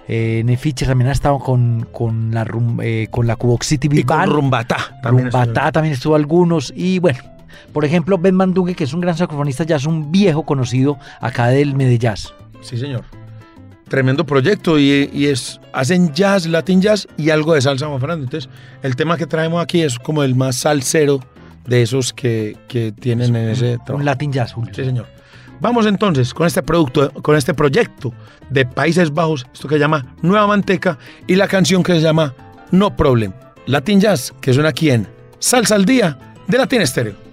Eh, 0.09 0.43
Nefiche 0.45 0.87
también 0.87 1.09
ha 1.09 1.13
estado 1.13 1.39
con, 1.41 1.89
con 1.91 2.31
la 2.33 2.45
rum- 2.45 2.81
eh, 2.83 3.09
con 3.11 3.27
la 3.27 3.35
Cubok 3.37 3.63
City 3.65 3.87
Y 3.89 3.91
Big 3.91 4.07
con 4.07 4.19
Band. 4.19 4.33
Rumbatá. 4.33 4.99
también 5.03 5.31
Rumbatá 5.33 5.73
también 5.73 5.95
estuvo 5.95 6.15
algunos. 6.15 6.73
Y 6.77 7.01
bueno, 7.01 7.19
por 7.73 7.85
ejemplo, 7.85 8.17
Ben 8.19 8.35
Mandugue, 8.37 8.75
que 8.77 8.85
es 8.85 8.93
un 8.95 9.01
gran 9.01 9.17
saxofonista, 9.17 9.65
ya 9.65 9.77
es 9.77 9.85
un 9.87 10.13
viejo 10.13 10.45
conocido 10.45 10.97
acá 11.21 11.49
del 11.49 11.75
Medellín. 11.75 12.13
Sí, 12.61 12.79
señor. 12.79 13.03
Tremendo 13.89 14.27
proyecto 14.27 14.79
y, 14.79 15.09
y 15.13 15.27
es 15.27 15.61
hacen 15.73 16.13
jazz, 16.13 16.47
latin 16.47 16.81
jazz 16.83 17.07
y 17.17 17.31
algo 17.31 17.55
de 17.55 17.63
salsa, 17.63 17.87
Juan 17.87 18.01
Fernando. 18.01 18.25
Entonces, 18.25 18.51
el 18.83 18.97
tema 18.97 19.17
que 19.17 19.27
traemos 19.27 19.63
aquí 19.63 19.81
es 19.83 19.99
como 19.99 20.23
el 20.25 20.35
más 20.35 20.57
salsero 20.57 21.21
de 21.67 21.83
esos 21.83 22.13
que, 22.13 22.57
que 22.69 22.93
tienen 22.93 23.35
en 23.37 23.49
ese 23.49 23.77
trabajo. 23.79 23.97
Un 23.97 24.05
Latin 24.05 24.33
Jazz, 24.33 24.53
Julio. 24.53 24.75
Sí, 24.75 24.85
señor. 24.85 25.07
Vamos 25.61 25.87
entonces 25.87 26.35
con 26.35 26.47
este 26.47 26.63
producto, 26.63 27.11
con 27.23 27.37
este 27.37 27.55
proyecto 27.55 28.13
de 28.51 28.67
Países 28.67 29.13
Bajos, 29.13 29.47
esto 29.53 29.69
que 29.69 29.77
se 29.77 29.81
llama 29.81 30.15
Nueva 30.23 30.47
Manteca 30.47 30.99
y 31.27 31.35
la 31.35 31.49
canción 31.49 31.83
que 31.83 31.95
se 31.95 32.01
llama 32.01 32.35
No 32.71 32.95
Problem. 32.95 33.33
Latin 33.67 34.01
Jazz, 34.01 34.33
que 34.41 34.53
suena 34.53 34.69
aquí 34.69 34.91
en 34.91 35.09
Salsa 35.39 35.75
al 35.75 35.85
Día 35.85 36.19
de 36.47 36.59
Latin 36.59 36.83
Estéreo. 36.83 37.26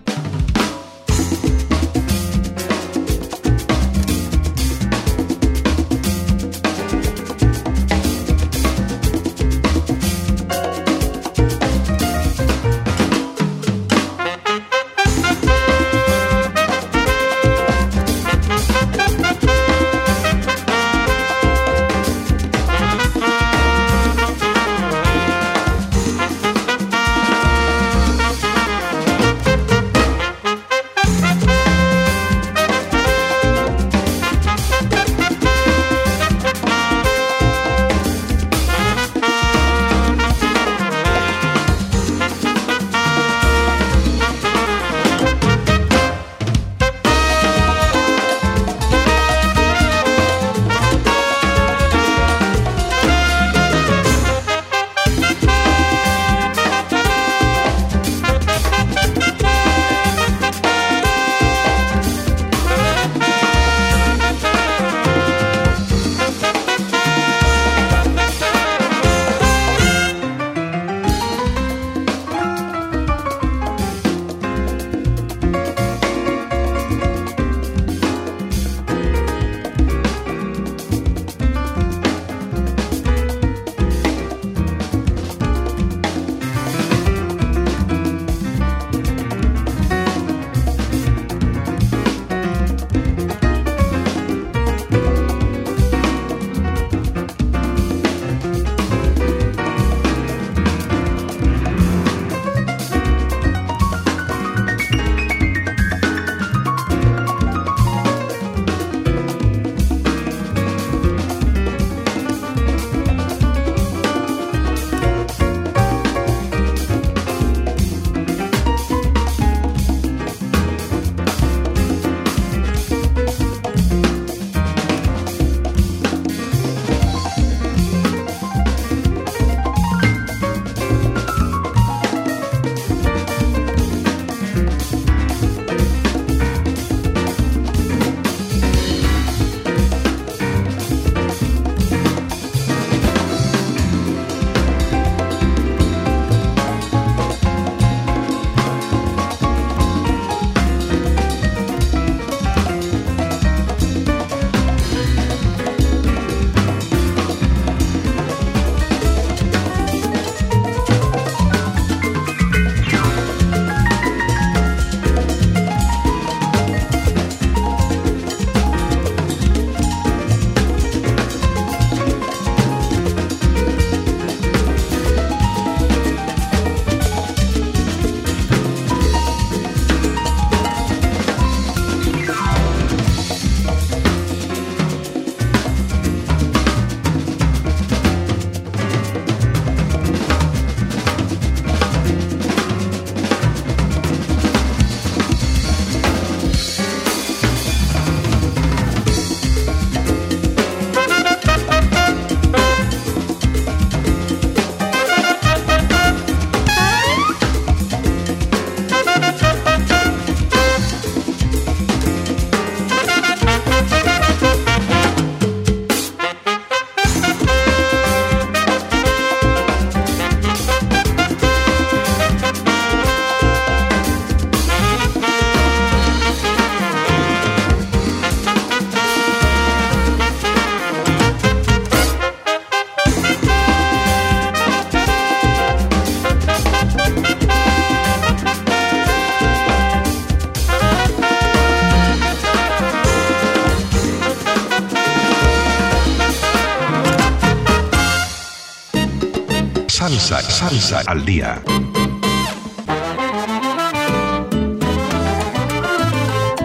Salsa, 250.33 250.67
salsa 250.67 251.11
al 251.11 251.23
día. 251.25 251.61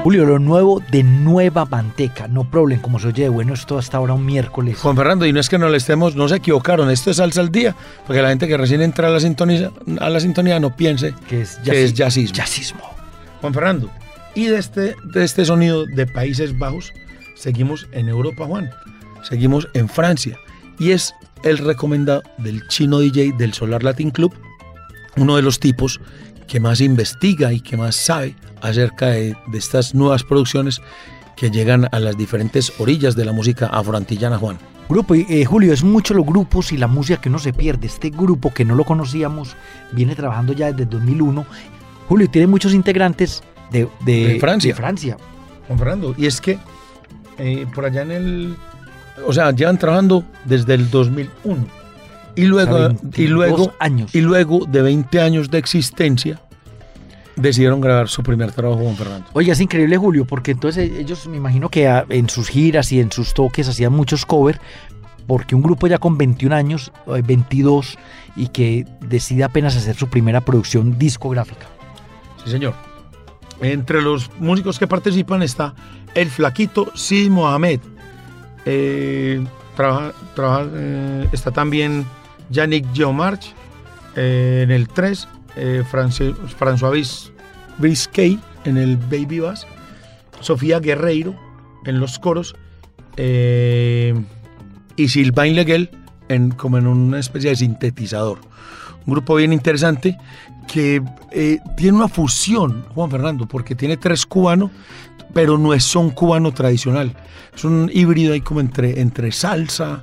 Julio, 0.03 0.25
lo 0.25 0.39
nuevo 0.39 0.83
de 0.91 1.03
Nueva 1.03 1.67
Manteca, 1.67 2.29
no 2.29 2.51
problem, 2.51 2.81
como 2.81 2.99
se 2.99 3.09
oye 3.09 3.25
de 3.25 3.29
bueno 3.29 3.53
esto 3.53 3.77
hasta 3.77 3.99
ahora 3.99 4.15
un 4.15 4.25
miércoles. 4.25 4.79
Juan 4.79 4.97
Fernando, 4.97 5.27
y 5.27 5.35
no 5.35 5.41
es 5.41 5.51
que 5.51 5.59
no 5.59 5.69
le 5.69 5.77
estemos, 5.77 6.17
no 6.17 6.31
se 6.31 6.37
equivocaron, 6.37 6.91
esto 6.91 7.11
es 7.11 7.19
salsa 7.19 7.43
al 7.43 7.53
día, 7.53 7.77
porque 8.07 8.23
la 8.23 8.31
gente 8.31 8.49
que 8.49 8.57
recién 8.57 8.81
entra 8.81 9.09
a 9.09 9.11
la 9.11 9.21
sintonía, 9.21 9.71
a 10.01 10.09
la 10.09 10.21
sintonía 10.21 10.59
no 10.61 10.75
piense 10.75 11.15
que 11.29 11.43
es, 11.43 11.57
que 11.57 11.85
es 11.85 11.93
jazzismo. 11.93 12.35
jazzismo. 12.35 12.91
Juan 13.43 13.53
Fernando, 13.53 13.91
y 14.35 14.47
de 14.47 14.57
este, 14.57 14.97
de 15.05 15.25
este 15.25 15.45
sonido 15.45 15.85
de 15.85 16.07
Países 16.07 16.59
Bajos, 16.59 16.95
seguimos 17.37 17.87
en 17.93 18.09
Europa, 18.09 18.47
Juan, 18.47 18.71
seguimos 19.25 19.69
en 19.75 19.91
Francia, 19.91 20.39
y 20.79 20.93
es 20.93 21.13
el 21.43 21.59
recomendado 21.59 22.23
del 22.39 22.67
chino 22.69 22.99
DJ 23.01 23.33
del 23.37 23.53
Solar 23.55 23.83
Latin 23.83 24.11
Club, 24.11 24.33
uno 25.17 25.37
de 25.37 25.43
los 25.43 25.59
tipos 25.61 26.01
que 26.47 26.61
más 26.61 26.81
investiga 26.81 27.53
y 27.53 27.61
que 27.61 27.77
más 27.77 27.97
sabe 27.97 28.35
acerca 28.63 29.07
de, 29.09 29.37
de 29.47 29.59
estas 29.59 29.95
nuevas 29.95 30.23
producciones 30.25 30.81
que 31.37 31.51
llegan 31.51 31.89
a 31.93 32.01
las 32.01 32.17
diferentes 32.17 32.73
orillas 32.79 33.15
de 33.15 33.25
la 33.25 33.33
música 33.33 33.67
afroantillana, 33.67 34.39
Juan. 34.39 34.59
Grupo, 34.89 35.15
y, 35.15 35.27
eh, 35.29 35.45
Julio, 35.45 35.73
es 35.75 35.85
mucho 35.85 36.15
los 36.15 36.25
grupos 36.25 36.73
y 36.73 36.79
la 36.79 36.87
música 36.87 37.21
que 37.21 37.29
uno 37.29 37.39
se 37.39 37.53
pierde. 37.53 37.87
Este 37.87 38.09
grupo 38.11 38.53
que 38.55 38.65
no 38.65 38.75
lo 38.75 38.85
conocíamos 38.85 39.55
viene 39.93 40.17
trabajando 40.17 40.55
ya 40.55 40.73
desde 40.73 40.87
2001. 40.87 41.45
Julio, 42.09 42.29
tiene 42.31 42.47
muchos 42.47 42.73
integrantes 42.73 43.43
de, 43.71 43.87
de- 44.07 44.29
De 44.35 44.41
Francia. 44.41 44.71
de 44.73 44.75
Francia. 44.75 45.17
Juan 45.67 45.79
Fernando, 45.79 46.15
y 46.17 46.25
es 46.27 46.41
que 46.41 46.59
eh, 47.37 47.67
por 47.75 47.85
allá 47.85 48.01
en 48.03 48.11
el... 48.11 48.57
O 49.27 49.33
sea, 49.33 49.51
llevan 49.51 49.79
trabajando 49.79 50.25
desde 50.45 50.75
el 50.75 50.91
2001. 50.91 51.67
Y 52.37 52.43
luego, 52.43 52.79
y 52.79 52.83
22 52.83 53.31
luego, 53.31 53.73
años. 53.81 54.15
y 54.15 54.21
luego 54.21 54.65
de 54.67 54.83
20 54.83 55.21
años 55.21 55.51
de 55.51 55.59
existencia, 55.59 56.41
decidieron 57.39 57.81
grabar 57.81 58.09
su 58.09 58.23
primer 58.23 58.53
trabajo, 58.53 58.83
Juan 58.83 58.97
Fernando. 58.97 59.27
Oye, 59.33 59.53
es 59.53 59.61
increíble, 59.61 59.97
Julio, 59.97 60.25
porque 60.25 60.53
entonces 60.53 60.91
ellos 60.99 61.27
me 61.27 61.37
imagino 61.37 61.69
que 61.69 61.87
en 62.09 62.29
sus 62.29 62.49
giras 62.49 62.93
y 62.93 63.01
en 63.01 63.11
sus 63.11 63.35
toques 63.35 63.69
hacían 63.69 63.93
muchos 63.93 64.27
covers, 64.27 64.61
porque 65.27 65.55
un 65.55 65.63
grupo 65.63 65.87
ya 65.87 65.99
con 65.99 66.17
21 66.19 66.55
años, 66.55 66.93
eh, 67.07 67.23
22, 67.25 67.99
y 68.37 68.49
que 68.49 68.87
decide 69.01 69.45
apenas 69.45 69.77
hacer 69.77 69.97
su 69.97 70.09
primera 70.09 70.41
producción 70.41 70.99
discográfica. 70.99 71.67
Sí, 72.45 72.51
señor. 72.51 72.75
Entre 73.61 74.01
los 74.01 74.31
músicos 74.39 74.79
que 74.79 74.87
participan 74.87 75.43
está 75.43 75.75
el 76.15 76.31
flaquito 76.31 76.93
Sid 76.95 77.31
Mohamed. 77.31 77.81
Eh, 78.65 79.45
eh, 79.79 81.29
está 81.33 81.51
también 81.51 82.05
Yannick 82.51 82.87
Geomarch 82.95 83.55
eh, 84.17 84.61
en 84.65 84.71
el 84.71 84.89
3, 84.89 85.29
eh, 85.57 85.85
France- 85.89 86.35
François 86.59 87.31
Biscay 87.79 88.39
en 88.65 88.77
el 88.77 88.97
Baby 88.97 89.41
Bass, 89.41 89.67
Sofía 90.41 90.81
Guerreiro 90.81 91.35
en 91.85 92.01
los 92.01 92.19
coros 92.19 92.55
y 93.17 95.09
Sylvain 95.09 95.55
Leguel 95.57 95.91
en, 96.29 96.51
como 96.51 96.79
en 96.79 96.87
una 96.87 97.19
especie 97.19 97.51
de 97.51 97.57
sintetizador. 97.57 98.39
Un 99.07 99.15
grupo 99.15 99.35
bien 99.37 99.53
interesante 99.53 100.17
que 100.67 101.03
tiene 101.77 101.97
una 101.97 102.09
fusión, 102.09 102.85
Juan 102.95 103.11
Fernando, 103.11 103.47
porque 103.47 103.75
tiene 103.75 103.97
tres 103.97 104.27
cubanos, 104.27 104.71
pero 105.33 105.59
no 105.59 105.75
es 105.75 105.85
son 105.85 106.11
cubano 106.11 106.53
tradicional. 106.53 107.15
Es 107.55 107.65
un 107.65 107.91
híbrido 107.93 108.33
ahí 108.33 108.41
como 108.41 108.61
entre, 108.61 109.01
entre 109.01 109.33
salsa 109.33 110.03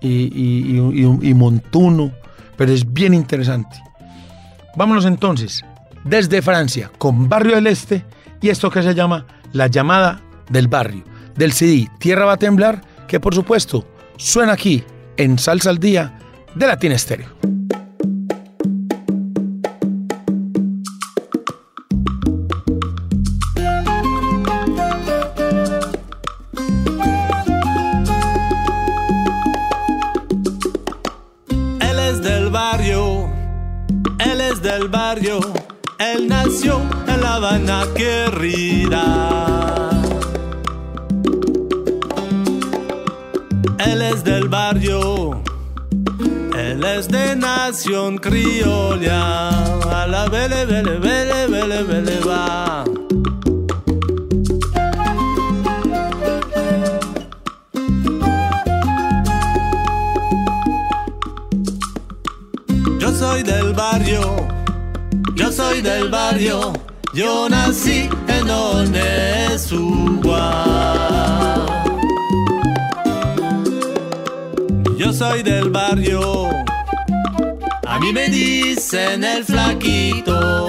y, 0.00 0.80
montuno, 1.34 2.12
pero 2.56 2.72
es 2.72 2.92
bien 2.92 3.14
interesante. 3.14 3.76
Vámonos 4.76 5.04
entonces 5.04 5.64
desde 6.04 6.42
Francia 6.42 6.90
con 6.98 7.28
Barrio 7.28 7.56
del 7.56 7.66
Este 7.66 8.04
y 8.40 8.48
esto 8.48 8.70
que 8.70 8.82
se 8.82 8.94
llama 8.94 9.26
La 9.52 9.66
llamada 9.66 10.22
del 10.48 10.68
barrio, 10.68 11.04
del 11.34 11.52
CD 11.52 11.88
Tierra 11.98 12.24
va 12.24 12.34
a 12.34 12.38
temblar, 12.38 12.80
que 13.06 13.20
por 13.20 13.34
supuesto 13.34 13.86
suena 14.16 14.52
aquí 14.52 14.84
en 15.16 15.38
Salsa 15.38 15.70
al 15.70 15.78
Día 15.78 16.18
de 16.54 16.66
Latin 16.66 16.92
Estéreo. 16.92 17.57
Querida. 37.94 39.04
Él 43.78 44.02
es 44.02 44.24
del 44.24 44.48
barrio, 44.48 45.42
él 46.56 46.84
es 46.84 47.08
de 47.08 47.36
nación 47.36 48.18
criolla. 48.18 49.48
A 49.84 50.06
la 50.06 50.28
vele, 50.28 50.66
vele, 50.66 50.98
vele, 50.98 51.46
vele, 51.46 51.82
vele, 51.82 52.20
va. 52.20 52.84
Yo 62.98 63.14
soy 63.14 63.42
del 63.42 63.72
barrio, 63.72 64.48
yo 65.34 65.52
soy 65.52 65.80
del 65.80 66.08
barrio, 66.08 66.72
yo 67.18 67.48
nací 67.48 68.08
en 68.28 68.48
Onesugua. 68.48 70.04
Yo 74.96 75.12
soy 75.12 75.42
del 75.42 75.70
barrio, 75.70 76.48
a 77.86 77.98
mí 77.98 78.12
me 78.12 78.28
dicen 78.28 79.24
el 79.24 79.44
flaquito. 79.44 80.68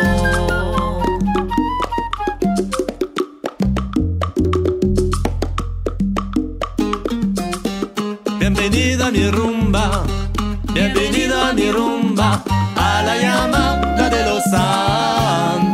Bienvenido 8.39 9.05
a 9.05 9.11
mi 9.11 9.29
rumba, 9.29 10.03
bienvenido 10.73 11.39
a 11.39 11.53
mi 11.53 11.71
rumba, 11.71 12.43
a 12.75 13.03
la 13.03 13.17
llamada 13.17 14.09
de 14.09 14.25
los 14.25 14.43
santos. 14.45 15.68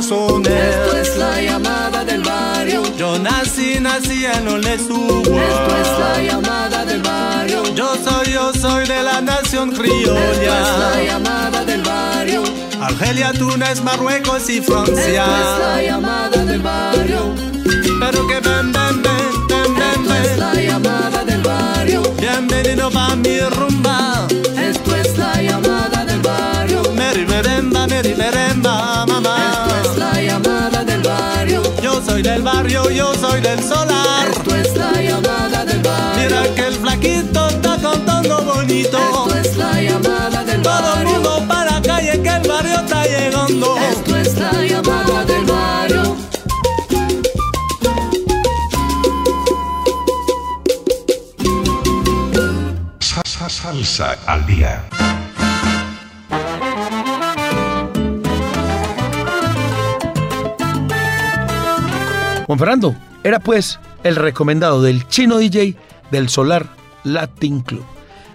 Corazones. 0.00 0.52
Esto 0.52 0.96
es 0.96 1.16
la 1.18 1.42
llamada 1.42 2.04
del 2.04 2.22
barrio. 2.22 2.82
Yo 2.96 3.18
nací, 3.18 3.78
nací 3.80 4.24
en 4.24 4.48
Esto 4.48 5.76
es 5.82 5.98
la 5.98 6.22
llamada 6.22 6.84
del 6.84 7.02
barrio. 7.02 7.62
Yo 7.74 7.94
soy, 8.02 8.32
yo 8.32 8.52
soy 8.54 8.86
de 8.86 9.02
la 9.02 9.20
nación 9.20 9.70
Esto 9.72 9.84
es 9.84 9.88
la 9.90 10.92
criolla. 10.94 11.04
llamada 11.04 11.64
del 11.64 11.82
barrio. 11.82 12.42
Argelia, 12.80 13.32
Túnez, 13.32 13.82
Marruecos 13.82 14.48
y 14.48 14.58
Esto 14.58 14.84
es 14.84 14.88
la 14.88 14.94
Francia. 14.94 15.82
llamada 15.82 16.44
del 16.44 16.60
barrio. 16.62 17.34
Pero 18.00 18.26
que 18.26 18.40
ven, 18.40 18.72
ven, 18.72 19.02
ven, 19.02 19.46
ven, 19.48 19.74
ven, 19.74 20.00
Esto 20.00 20.14
es 20.14 20.30
ven. 20.30 20.40
la 20.40 20.54
llamada 20.54 21.24
del 21.24 21.42
barrio. 21.42 22.02
Bienvenido 22.18 22.90
pa' 22.90 23.16
mi 23.16 23.38
rumba. 23.40 24.26
Esto 24.56 24.96
es 24.96 25.18
la 25.18 25.42
llamada 25.42 26.04
del 26.06 26.20
barrio. 26.20 26.82
Meri 26.94 27.26
meremba, 27.26 27.86
meri 27.86 28.14
meremba, 28.14 28.59
barrio, 32.62 32.90
yo 32.90 33.14
soy 33.14 33.40
del 33.40 33.62
solar. 33.62 34.28
Esto 34.30 34.54
es 34.54 34.76
la 34.76 34.92
llamada 35.00 35.64
del 35.64 35.80
barrio. 35.80 36.22
Mira 36.22 36.54
que 36.54 36.66
el 36.66 36.74
flaquito 36.74 37.48
está 37.48 37.78
cantando 37.80 38.42
bonito. 38.42 38.98
Esto 38.98 39.34
es 39.36 39.56
la 39.56 39.80
llamada 39.80 40.44
del 40.44 40.60
Todo 40.60 40.78
el 40.78 40.84
barrio. 40.84 41.12
mundo 41.12 41.44
para 41.48 41.70
la 41.72 41.82
calle 41.82 42.20
que 42.22 42.28
el 42.28 42.48
barrio 42.48 42.74
está 42.80 43.04
llegando. 43.04 43.76
Esto 43.78 44.16
es 44.16 44.19
Fernando 62.60 62.94
era 63.24 63.40
pues 63.40 63.80
el 64.04 64.16
recomendado 64.16 64.82
del 64.82 65.08
chino 65.08 65.38
DJ 65.38 65.76
del 66.10 66.28
Solar 66.28 66.66
Latin 67.04 67.60
Club. 67.60 67.82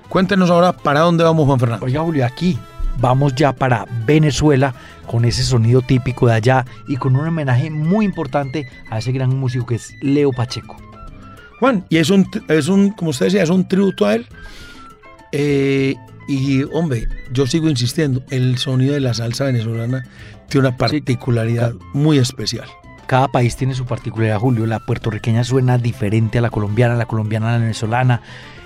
Cuéntenos 0.10 0.50
ahora 0.50 0.74
para 0.74 1.02
dónde 1.02 1.24
vamos, 1.24 1.46
Juan 1.46 1.60
Fernando. 1.60 1.86
Oiga, 1.86 2.02
Julio, 2.02 2.26
aquí 2.26 2.58
vamos 3.00 3.36
ya 3.36 3.54
para 3.54 3.86
Venezuela 4.08 4.74
con 5.06 5.26
ese 5.26 5.44
sonido 5.44 5.84
típico 5.84 6.26
de 6.26 6.34
allá 6.34 6.66
y 6.88 6.96
con 6.98 7.16
un 7.16 7.28
homenaje 7.28 7.70
muy 7.70 8.04
importante 8.04 8.68
a 8.90 8.98
ese 8.98 9.12
gran 9.12 9.30
músico 9.30 9.68
que 9.68 9.76
es 9.76 9.94
Leo 10.02 10.32
Pacheco. 10.32 10.76
Juan, 11.60 11.86
y 11.90 11.98
es 11.98 12.10
un, 12.10 12.28
es 12.48 12.68
un, 12.68 12.90
como 12.94 13.12
usted 13.12 13.28
decía, 13.28 13.44
es 13.44 13.52
un 13.52 13.68
tributo 13.68 14.08
a 14.08 14.16
él. 14.16 14.26
Eh, 15.34 15.94
y 16.28 16.64
hombre, 16.74 17.08
yo 17.32 17.46
sigo 17.46 17.70
insistiendo, 17.70 18.24
el 18.32 18.58
sonido 18.58 18.96
de 18.96 19.02
la 19.02 19.14
salsa 19.14 19.44
venezolana 19.44 20.04
tiene 20.50 20.70
una 20.70 20.78
particularidad 20.78 21.76
muy 21.94 22.18
especial. 22.18 22.68
Cada 23.08 23.28
país 23.28 23.56
tiene 23.56 23.76
su 23.76 23.86
particularidad, 23.86 24.40
Julio. 24.40 24.66
La 24.66 24.80
puertorriqueña 24.80 25.44
suena 25.44 25.78
diferente 25.78 26.40
a 26.40 26.42
la 26.42 26.50
colombiana, 26.50 26.96
la 26.96 27.06
colombiana 27.06 27.50
a 27.50 27.52
la 27.54 27.58
venezolana. 27.60 28.22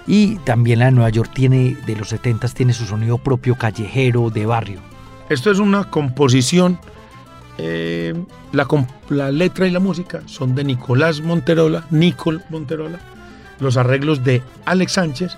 Y 0.07 0.37
también 0.37 0.79
la 0.79 0.85
de 0.85 0.91
Nueva 0.91 1.09
York 1.09 1.31
tiene, 1.33 1.77
de 1.85 1.95
los 1.95 2.09
70 2.09 2.47
tiene 2.49 2.73
su 2.73 2.85
sonido 2.85 3.17
propio 3.17 3.55
callejero, 3.55 4.29
de 4.29 4.45
barrio. 4.45 4.79
Esto 5.29 5.51
es 5.51 5.59
una 5.59 5.83
composición, 5.83 6.79
eh, 7.59 8.15
la, 8.51 9.31
letra 9.31 9.67
y 9.67 9.71
la 9.71 9.79
música 9.79 10.21
son 10.25 10.55
de 10.55 10.63
Nicolás 10.63 11.21
Monterola, 11.21 11.85
Nicol 11.91 12.41
Monterola, 12.49 12.99
los 13.59 13.77
arreglos 13.77 14.23
de 14.23 14.41
Alex 14.65 14.93
Sánchez 14.93 15.37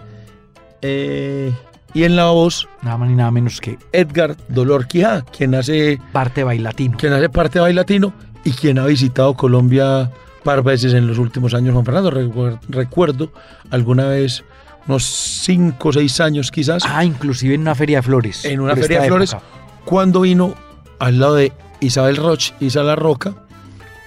eh, 0.82 1.52
y 1.94 2.04
en 2.04 2.16
la 2.16 2.28
voz 2.28 2.70
Nada 2.84 2.98
más 2.98 3.10
ni 3.10 3.16
nada 3.16 3.32
menos 3.32 3.60
que 3.60 3.78
Edgar 3.92 4.38
Dolor 4.48 4.88
Quijada, 4.88 5.24
quien 5.24 5.56
hace, 5.56 6.00
parte 6.14 6.44
bailatino. 6.44 6.98
quien 6.98 7.12
hace 7.12 7.28
parte 7.28 7.60
Bailatino 7.60 8.14
y 8.44 8.52
quien 8.52 8.80
ha 8.80 8.86
visitado 8.86 9.36
Colombia 9.36 10.12
par 10.44 10.64
veces 10.64 10.94
en 10.94 11.06
los 11.08 11.18
últimos 11.20 11.54
años. 11.54 11.74
Juan 11.74 11.86
Fernando, 11.86 12.12
recuer- 12.12 12.60
recuerdo 12.70 13.32
alguna 13.70 14.08
vez, 14.08 14.44
unos 14.88 15.04
5 15.06 15.90
o 15.90 15.94
6 15.94 16.20
años 16.22 16.50
quizás, 16.52 16.84
Ah, 16.88 17.06
inclusive 17.06 17.54
en 17.54 17.62
una 17.62 17.76
feria 17.76 17.98
de 18.00 18.02
flores. 18.04 18.46
en 18.46 18.60
una 18.60 18.76
feria 18.76 19.02
de 19.02 19.08
flores, 19.08 19.34
época. 19.34 19.46
cuando 19.86 20.22
vino 20.22 20.56
al 21.00 21.20
lado 21.20 21.36
de 21.36 21.52
Isabel 21.80 22.18
Roch, 22.18 22.52
Isa 22.60 22.82
La 22.84 22.96
Roca, 22.96 23.36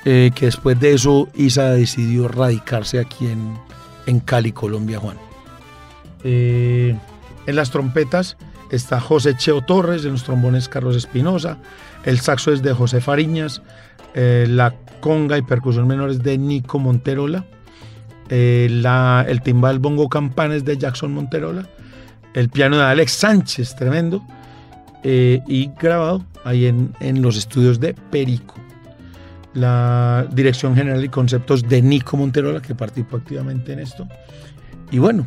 eh, 0.05 0.33
que 0.35 0.47
después 0.47 0.79
de 0.81 0.95
eso 0.95 1.29
Isa 1.35 1.71
decidió 1.71 2.27
radicarse 2.29 2.99
aquí 2.99 3.27
en, 3.27 3.57
en 4.07 4.19
Cali, 4.21 4.51
Colombia, 4.53 4.99
Juan. 4.99 5.17
Eh, 6.25 6.97
en 7.47 7.57
las 7.57 7.71
trompetas 7.71 8.37
está 8.71 9.01
José 9.01 9.37
Cheo 9.37 9.61
Torres, 9.63 10.05
en 10.05 10.13
los 10.13 10.25
trombones 10.25 10.69
Carlos 10.69 10.97
Espinosa, 10.97 11.59
el 12.05 12.21
saxo 12.21 12.53
es 12.53 12.63
de 12.63 12.73
José 12.73 13.01
Fariñas, 13.01 13.63
eh, 14.15 14.47
la 14.49 14.75
conga 15.01 15.37
y 15.37 15.43
percusión 15.43 15.87
menores 15.87 16.23
de 16.23 16.39
Nico 16.39 16.79
Monterola, 16.79 17.45
eh, 18.29 18.67
el 19.29 19.43
timbal 19.43 19.79
bongo 19.79 20.09
campanes 20.09 20.65
de 20.65 20.79
Jackson 20.79 21.13
Monterola, 21.13 21.69
el 22.33 22.49
piano 22.49 22.79
de 22.79 22.85
Alex 22.85 23.13
Sánchez, 23.13 23.77
tremendo, 23.77 24.25
eh, 25.03 25.43
y 25.47 25.71
grabado 25.81 26.25
ahí 26.45 26.67
en, 26.67 26.95
en 27.01 27.23
los 27.23 27.37
estudios 27.37 27.79
de 27.81 27.95
Perico. 27.95 28.55
La 29.53 30.27
dirección 30.33 30.75
general 30.75 31.05
y 31.05 31.09
conceptos 31.09 31.63
de 31.69 31.83
Nico 31.83 32.17
Monterola, 32.17 32.61
que 32.61 32.75
participó 32.75 33.19
activamente 33.19 33.73
en 33.73 33.81
esto. 33.81 34.09
Y 34.91 34.99
bueno, 34.99 35.27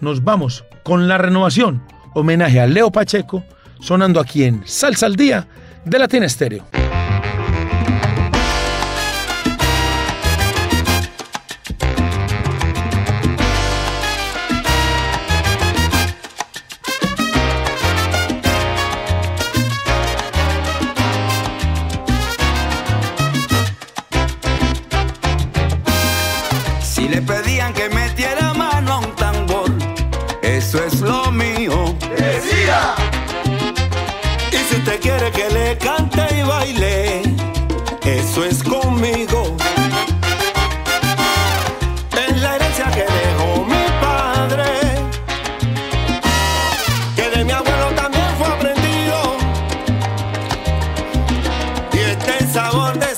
nos 0.00 0.22
vamos 0.24 0.64
con 0.82 1.08
la 1.08 1.18
renovación, 1.18 1.82
homenaje 2.14 2.60
a 2.60 2.66
Leo 2.66 2.90
Pacheco, 2.90 3.44
sonando 3.80 4.20
aquí 4.20 4.44
en 4.44 4.62
Salsa 4.64 5.06
al 5.06 5.16
Día 5.16 5.46
de 5.84 5.98
Latina 5.98 6.26
Estéreo. 6.26 6.85
Sabor 52.56 52.98
de 52.98 53.15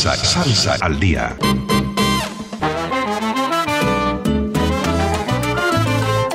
Salsa, 0.00 0.78
al 0.80 0.98
día. 0.98 1.36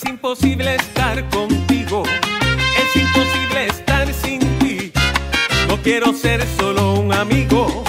es 0.00 0.08
imposible 0.08 0.76
estar 0.76 1.28
contigo, 1.28 2.04
es 2.04 3.02
imposible 3.02 3.66
estar 3.66 4.06
sin 4.14 4.38
ti. 4.58 4.92
No 5.66 5.76
quiero 5.78 6.12
ser 6.12 6.46
solo 6.56 6.94
un 6.94 7.12
amigo 7.12 7.82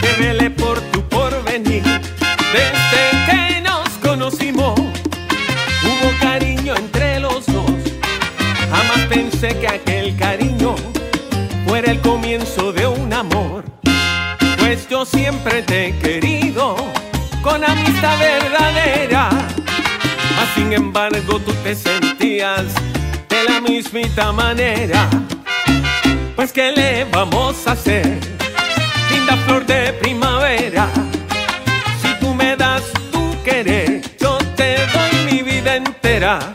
que 0.00 0.22
vele 0.22 0.50
por 0.50 0.80
tu 0.92 1.02
porvenir. 1.08 1.82
Desde 1.82 3.24
que 3.26 3.60
nos 3.60 3.88
conocimos, 4.00 4.78
hubo 4.78 6.10
cariño 6.20 6.76
entre 6.76 7.18
los 7.18 7.46
dos. 7.46 7.80
Jamás 8.70 9.00
pensé 9.08 9.58
que 9.58 9.68
aquel 9.68 10.16
cariño 10.16 10.76
fuera 11.66 11.90
el 11.90 12.00
comienzo 12.00 12.72
de 12.72 12.86
un 12.86 13.12
amor. 13.12 13.64
Pues 14.58 14.88
yo 14.88 15.04
siempre 15.04 15.62
te 15.62 15.88
he 15.88 15.98
querido 15.98 16.76
con 17.42 17.64
amistad 17.64 18.16
verdadera 18.18 19.31
sin 20.54 20.72
embargo 20.72 21.38
tú 21.40 21.52
te 21.62 21.74
sentías 21.74 22.64
de 23.28 23.44
la 23.48 23.60
mismita 23.60 24.32
manera. 24.32 25.08
Pues 26.36 26.52
¿qué 26.52 26.72
le 26.72 27.04
vamos 27.04 27.66
a 27.66 27.72
hacer? 27.72 28.18
Linda 29.10 29.36
flor 29.46 29.64
de 29.66 29.92
primavera. 29.94 30.88
Si 32.02 32.14
tú 32.20 32.34
me 32.34 32.56
das 32.56 32.82
tu 33.10 33.42
querer, 33.42 34.02
yo 34.20 34.38
te 34.56 34.76
doy 34.92 35.32
mi 35.32 35.42
vida 35.42 35.76
entera. 35.76 36.54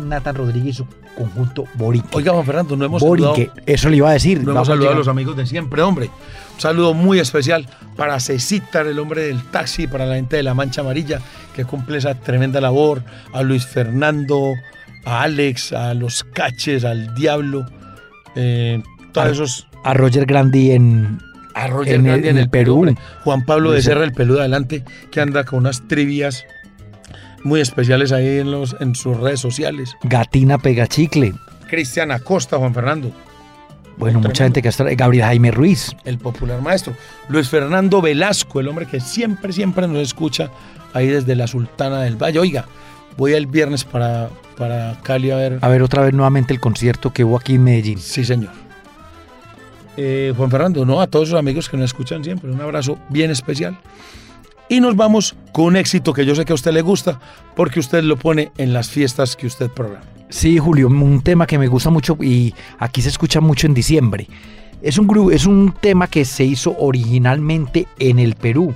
Nathan 0.00 0.34
Rodríguez 0.36 0.74
y 0.74 0.78
su 0.78 0.86
conjunto 1.16 1.64
Borique? 1.74 2.06
Oiga, 2.12 2.32
Juan 2.32 2.44
Fernando, 2.46 2.76
no 2.76 2.84
hemos 2.84 3.02
Borique, 3.02 3.46
saludado, 3.46 3.62
eso 3.66 3.88
le 3.90 3.96
iba 3.96 4.10
a 4.10 4.12
decir. 4.12 4.42
no 4.44 4.52
hemos 4.52 4.66
saludado 4.66 4.94
a 4.94 4.98
los 4.98 5.08
amigos 5.08 5.36
de 5.36 5.46
siempre, 5.46 5.82
hombre. 5.82 6.06
Un 6.54 6.60
saludo 6.60 6.94
muy 6.94 7.18
especial 7.20 7.66
para 7.96 8.18
Cecitar, 8.20 8.86
el 8.86 8.98
hombre 8.98 9.22
del 9.22 9.42
taxi, 9.44 9.86
para 9.86 10.06
la 10.06 10.16
gente 10.16 10.36
de 10.36 10.42
la 10.42 10.54
Mancha 10.54 10.80
Amarilla, 10.80 11.20
que 11.54 11.64
cumple 11.64 11.98
esa 11.98 12.14
tremenda 12.14 12.60
labor, 12.60 13.02
a 13.32 13.42
Luis 13.42 13.66
Fernando, 13.66 14.52
a 15.04 15.22
Alex, 15.22 15.72
a 15.72 15.94
los 15.94 16.24
Caches, 16.24 16.84
al 16.84 17.14
Diablo, 17.14 17.64
eh, 18.34 18.82
todos 19.12 19.26
A- 19.28 19.30
esos 19.30 19.66
A 19.84 19.94
Roger 19.94 20.26
Grandi 20.26 20.72
en, 20.72 21.18
a 21.54 21.66
Roger 21.68 21.94
en 21.94 22.00
el- 22.00 22.06
Grandi 22.06 22.28
en 22.28 22.38
el 22.38 22.50
Perú. 22.50 22.84
Juan 23.24 23.44
Pablo 23.44 23.70
de 23.72 23.80
Serra, 23.82 24.04
el 24.04 24.12
peludo 24.12 24.40
adelante, 24.40 24.84
que 25.10 25.20
anda 25.20 25.44
con 25.44 25.60
unas 25.60 25.86
trivias 25.88 26.44
muy 27.44 27.60
especiales 27.60 28.12
ahí 28.12 28.38
en, 28.38 28.50
los, 28.50 28.76
en 28.80 28.94
sus 28.94 29.16
redes 29.16 29.40
sociales. 29.40 29.96
Gatina 30.02 30.58
Pegachicle. 30.58 31.34
Cristian 31.68 32.10
Acosta, 32.10 32.56
Juan 32.56 32.72
Fernando, 32.74 33.12
Bueno, 33.98 34.20
mucha 34.20 34.44
gente 34.44 34.62
que 34.62 34.68
está. 34.68 34.84
Gabriel 34.84 35.24
Jaime 35.26 35.50
Ruiz. 35.50 35.94
el 36.04 36.18
popular 36.18 36.60
maestro. 36.62 36.94
Luis 37.28 37.48
Fernando 37.48 38.00
Velasco, 38.00 38.60
el 38.60 38.68
hombre 38.68 38.86
que 38.86 39.00
siempre, 39.00 39.52
siempre 39.52 39.86
nos 39.86 39.98
escucha 39.98 40.50
ahí 40.94 41.08
desde 41.08 41.34
la 41.36 41.46
Sultana 41.46 42.02
del 42.02 42.16
Valle. 42.16 42.38
Oiga, 42.38 42.64
voy 43.16 43.34
el 43.34 43.46
viernes 43.46 43.84
para, 43.84 44.30
para 44.56 44.98
Cali 45.02 45.30
a 45.30 45.36
ver. 45.36 45.58
A 45.60 45.68
ver 45.68 45.82
otra 45.82 46.02
vez 46.02 46.14
nuevamente 46.14 46.54
el 46.54 46.60
concierto 46.60 47.12
que 47.12 47.24
hubo 47.24 47.36
aquí 47.36 47.56
en 47.56 47.64
Medellín. 47.64 47.98
Sí, 47.98 48.24
señor. 48.24 48.50
Eh, 49.96 50.32
Juan 50.36 50.50
Fernando, 50.50 50.84
no, 50.86 51.00
a 51.00 51.08
todos 51.08 51.30
los 51.30 51.38
amigos 51.38 51.68
que 51.68 51.76
nos 51.76 51.86
escuchan 51.86 52.22
siempre, 52.22 52.50
un 52.50 52.60
abrazo 52.60 52.98
bien 53.08 53.30
especial. 53.32 53.76
Y 54.68 54.80
nos 54.80 54.96
vamos 54.96 55.34
con 55.52 55.66
un 55.66 55.76
éxito 55.76 56.12
que 56.12 56.26
yo 56.26 56.34
sé 56.34 56.44
que 56.44 56.52
a 56.52 56.54
usted 56.54 56.72
le 56.72 56.82
gusta, 56.82 57.18
porque 57.56 57.80
usted 57.80 58.02
lo 58.02 58.16
pone 58.16 58.52
en 58.58 58.72
las 58.72 58.90
fiestas 58.90 59.34
que 59.34 59.46
usted 59.46 59.70
programa. 59.70 60.04
Sí, 60.28 60.58
Julio, 60.58 60.88
un 60.88 61.22
tema 61.22 61.46
que 61.46 61.58
me 61.58 61.68
gusta 61.68 61.88
mucho 61.88 62.18
y 62.20 62.54
aquí 62.78 63.00
se 63.00 63.08
escucha 63.08 63.40
mucho 63.40 63.66
en 63.66 63.72
diciembre. 63.72 64.28
Es 64.82 64.98
un, 64.98 65.32
es 65.32 65.46
un 65.46 65.74
tema 65.80 66.06
que 66.06 66.24
se 66.26 66.44
hizo 66.44 66.76
originalmente 66.78 67.86
en 67.98 68.18
el 68.18 68.34
Perú. 68.34 68.74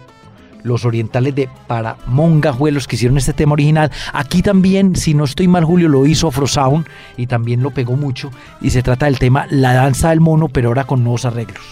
Los 0.62 0.84
orientales 0.84 1.34
de 1.34 1.50
Paramonga 1.66 2.54
fue 2.54 2.72
los 2.72 2.86
que 2.88 2.96
hicieron 2.96 3.18
este 3.18 3.34
tema 3.34 3.52
original. 3.52 3.90
Aquí 4.14 4.42
también, 4.42 4.96
si 4.96 5.12
no 5.12 5.24
estoy 5.24 5.46
mal, 5.46 5.64
Julio 5.64 5.88
lo 5.88 6.06
hizo 6.06 6.28
Afrosound 6.28 6.86
y 7.16 7.26
también 7.26 7.62
lo 7.62 7.70
pegó 7.70 7.96
mucho. 7.96 8.30
Y 8.60 8.70
se 8.70 8.82
trata 8.82 9.06
del 9.06 9.18
tema 9.18 9.46
La 9.50 9.74
danza 9.74 10.10
del 10.10 10.20
mono, 10.20 10.48
pero 10.48 10.68
ahora 10.68 10.84
con 10.84 11.02
nuevos 11.02 11.24
arreglos. 11.24 11.62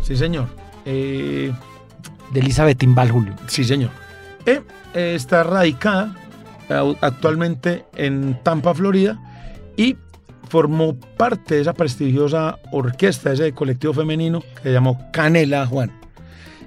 Sí, 0.00 0.16
señor. 0.16 0.46
Eh, 0.84 1.52
De 2.32 2.40
Elizabeth 2.40 2.78
Timbal, 2.78 3.10
Julio. 3.10 3.34
sí, 3.46 3.64
señor. 3.64 3.90
Eh, 4.46 4.60
eh, 4.94 5.14
está 5.14 5.42
radicada 5.44 6.14
actualmente 7.00 7.84
en 7.96 8.38
Tampa, 8.42 8.72
Florida, 8.72 9.18
y 9.76 9.96
formó 10.48 10.94
parte 10.94 11.56
de 11.56 11.60
esa 11.60 11.74
prestigiosa 11.74 12.58
orquesta, 12.72 13.32
ese 13.32 13.52
colectivo 13.52 13.92
femenino 13.92 14.40
que 14.40 14.62
se 14.64 14.72
llamó 14.72 14.98
Canela 15.12 15.66
Juan. 15.66 15.92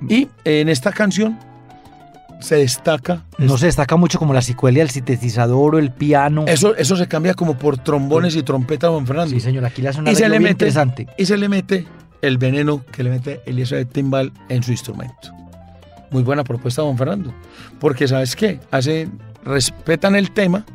Y 0.07 0.27
en 0.43 0.69
esta 0.69 0.91
canción 0.91 1.39
se 2.39 2.55
destaca. 2.57 3.23
No 3.37 3.57
se 3.57 3.65
destaca 3.67 3.95
mucho 3.95 4.19
como 4.19 4.33
la 4.33 4.41
psicodelia, 4.41 4.83
el 4.83 4.89
sintetizador 4.89 5.75
o 5.75 5.79
el 5.79 5.91
piano. 5.91 6.45
Eso, 6.47 6.75
eso 6.75 6.95
se 6.95 7.07
cambia 7.07 7.33
como 7.33 7.57
por 7.57 7.77
trombones 7.77 8.35
y 8.35 8.43
trompetas, 8.43 8.91
don 8.91 9.07
Fernando. 9.07 9.31
Sí, 9.33 9.39
señor, 9.39 9.65
aquí 9.65 9.81
le 9.81 9.89
hace 9.89 9.99
un 9.99 10.07
y 10.07 10.15
se 10.15 10.25
arreglo 10.25 10.33
le 10.33 10.39
bien 10.39 10.43
mete 10.43 10.65
interesante. 10.65 11.07
y 11.17 11.25
se 11.25 11.37
le 11.37 11.49
mete 11.49 11.87
el 12.21 12.37
veneno 12.37 12.83
que 12.91 13.03
le 13.03 13.09
mete 13.09 13.41
Elizabeth 13.45 13.91
Timbal 13.91 14.31
en 14.49 14.63
su 14.63 14.71
instrumento. 14.71 15.33
Muy 16.11 16.23
buena 16.23 16.43
propuesta, 16.43 16.81
don 16.81 16.97
Fernando, 16.97 17.33
porque 17.79 18.07
sabes 18.07 18.35
qué, 18.35 18.59
hace 18.71 19.09
respetan 19.43 20.15
el 20.15 20.31
tema, 20.31 20.65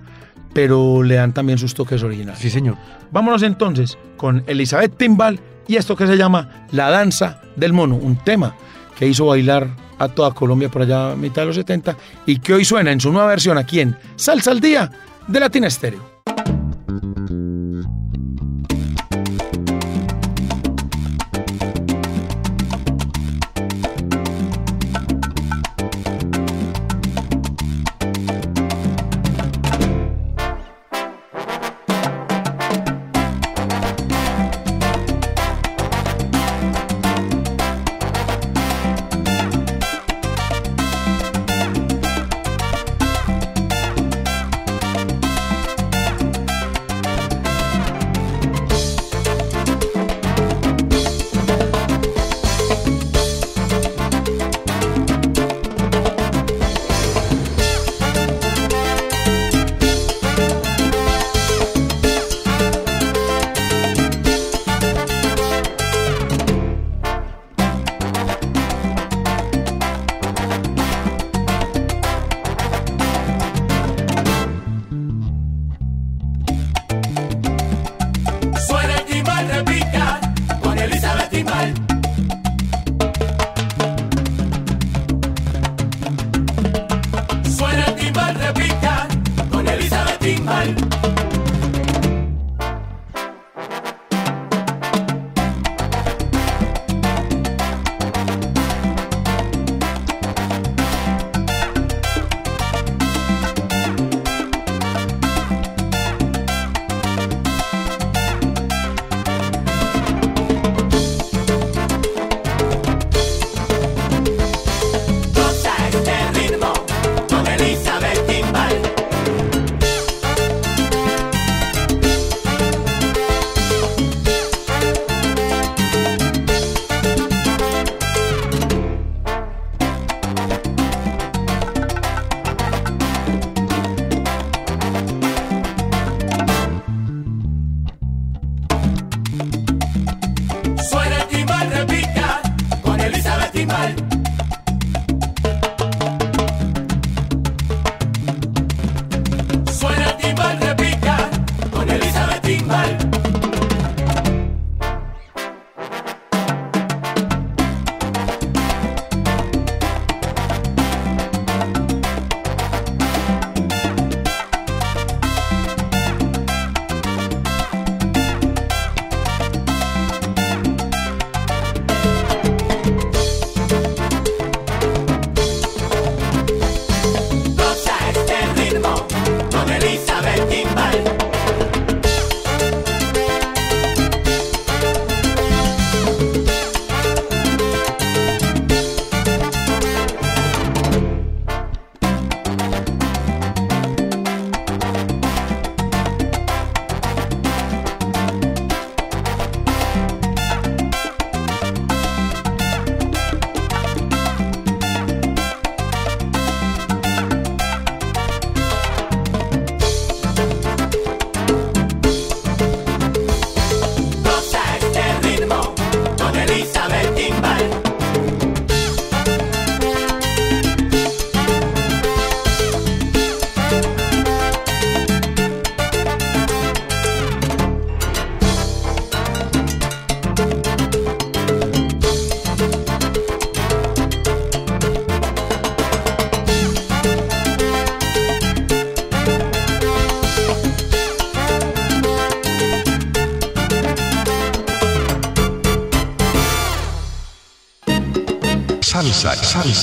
pero 0.53 1.03
le 1.03 1.17
dan 1.17 1.33
también 1.33 1.59
sus 1.59 1.75
toques 1.75 2.03
originales. 2.03 2.41
Sí, 2.41 2.51
señor. 2.51 2.77
Vámonos 3.11 3.43
entonces 3.43 3.99
con 4.17 4.43
Elizabeth 4.47 4.97
Timbal 4.97 5.41
y 5.67 5.77
esto 5.77 5.97
que 5.97 6.07
se 6.07 6.17
llama 6.17 6.67
La 6.73 6.91
danza 6.91 7.41
del 7.57 7.73
mono, 7.73 7.97
un 7.97 8.17
tema 8.17 8.55
que 8.99 9.07
hizo 9.07 9.27
bailar 9.27 9.69
a 9.99 10.09
toda 10.09 10.33
Colombia 10.33 10.69
por 10.71 10.83
allá 10.83 11.13
a 11.13 11.17
mitad 11.17 11.43
de 11.43 11.47
los 11.47 11.57
70 11.57 11.97
y 12.27 12.39
que 12.39 12.55
hoy 12.55 12.65
suena 12.65 12.91
en 12.91 13.01
su 13.01 13.13
nueva 13.13 13.29
versión 13.29 13.59
aquí 13.59 13.81
en 13.81 13.97
Salsa 14.17 14.51
al 14.51 14.61
Día 14.61 14.91
de 15.27 15.41
Latina 15.41 15.69
Estéreo. 15.69 16.20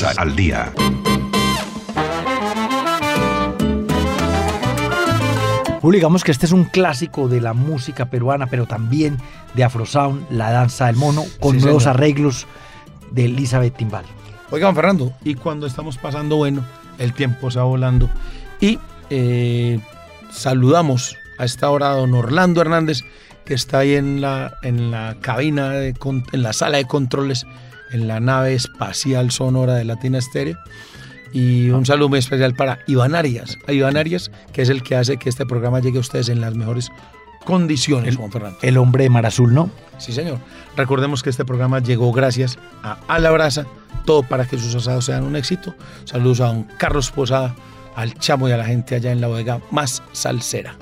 Al 0.04 0.36
día. 0.36 0.72
Julio, 5.82 5.98
digamos 5.98 6.24
que 6.24 6.32
este 6.32 6.46
es 6.46 6.52
un 6.52 6.66
clásico 6.66 7.28
de 7.28 7.42
la 7.42 7.54
música 7.54 8.06
peruana, 8.06 8.46
pero 8.48 8.68
también 8.68 9.18
de 9.56 9.64
Afrosound, 9.64 10.28
la 10.30 10.52
danza 10.52 10.86
del 10.86 10.98
mono, 10.98 11.24
con 11.40 11.56
Sí, 11.56 11.64
nuevos 11.64 11.84
señor. 11.84 11.96
arreglos 11.98 12.46
de 13.12 13.26
Elizabeth 13.26 13.76
Timbal. 13.76 14.06
Oigan, 14.52 14.76
Fernando, 14.76 15.14
y 15.24 15.34
cuando 15.34 15.66
estamos 15.66 15.98
pasando 15.98 16.36
bueno, 16.36 16.64
el 17.00 17.14
tiempo 17.14 17.50
se 17.50 17.58
va 17.58 17.66
volando. 17.66 18.08
Y 18.62 18.78
eh, 19.10 19.80
saludamos 20.32 21.16
a 21.40 21.46
esta 21.46 21.72
hora 21.72 21.92
a 21.92 21.96
don 21.96 22.14
Orlando 22.14 22.62
Hernández, 22.62 23.02
que 23.46 23.56
está 23.56 23.80
ahí 23.80 23.96
en 23.96 24.22
la, 24.22 24.58
en 24.62 24.92
la 24.92 25.16
cabina, 25.22 25.72
de 25.72 25.96
en 26.34 26.44
la 26.44 26.54
sala 26.54 26.78
de 26.78 26.86
controles, 26.86 27.48
en 27.92 28.08
la 28.08 28.20
nave 28.20 28.54
espacial 28.54 29.32
sonora 29.32 29.76
de 29.76 29.86
Latina 29.86 30.18
Estéreo. 30.18 30.58
Y 31.34 31.70
un 31.70 31.86
saludo 31.86 32.10
muy 32.10 32.20
especial 32.20 32.56
para 32.56 32.80
Iván 32.88 33.14
Arias, 33.14 33.58
a 33.68 33.74
Iván 33.74 33.98
Arias, 33.98 34.32
que 34.54 34.62
es 34.62 34.70
el 34.70 34.82
que 34.82 34.96
hace 34.96 35.18
que 35.18 35.30
este 35.30 35.46
programa 35.46 35.80
llegue 35.80 35.98
a 35.98 36.02
ustedes 36.02 36.30
en 36.30 36.42
las 36.42 36.56
mejores 36.56 36.90
condiciones, 37.46 38.16
Juan 38.16 38.32
Fernando. 38.32 38.58
El 38.62 38.78
hombre 38.78 39.04
de 39.04 39.10
Mar 39.10 39.26
Azul, 39.26 39.54
¿no? 39.54 39.70
Sí, 39.98 40.12
señor. 40.14 40.40
Recordemos 40.76 41.24
que 41.24 41.30
este 41.30 41.46
programa 41.46 41.80
llegó 41.80 42.12
gracias 42.12 42.58
a 42.84 42.98
A 43.08 43.20
la 43.20 43.32
Brasa, 43.32 43.66
todo 44.06 44.24
para 44.24 44.46
que 44.46 44.58
sus 44.58 44.74
asados 44.76 45.06
sean 45.06 45.24
un 45.24 45.36
éxito. 45.36 45.76
Saludos 46.06 46.42
a 46.42 46.48
don 46.48 46.64
Carlos 46.78 47.12
Posada, 47.12 47.56
al 47.96 48.14
chamo 48.20 48.48
y 48.48 48.52
a 48.52 48.58
la 48.58 48.66
gente 48.66 48.96
allá 48.96 49.12
en 49.12 49.22
la 49.22 49.28
bodega 49.28 49.60
más 49.72 50.04
salsera. 50.12 50.76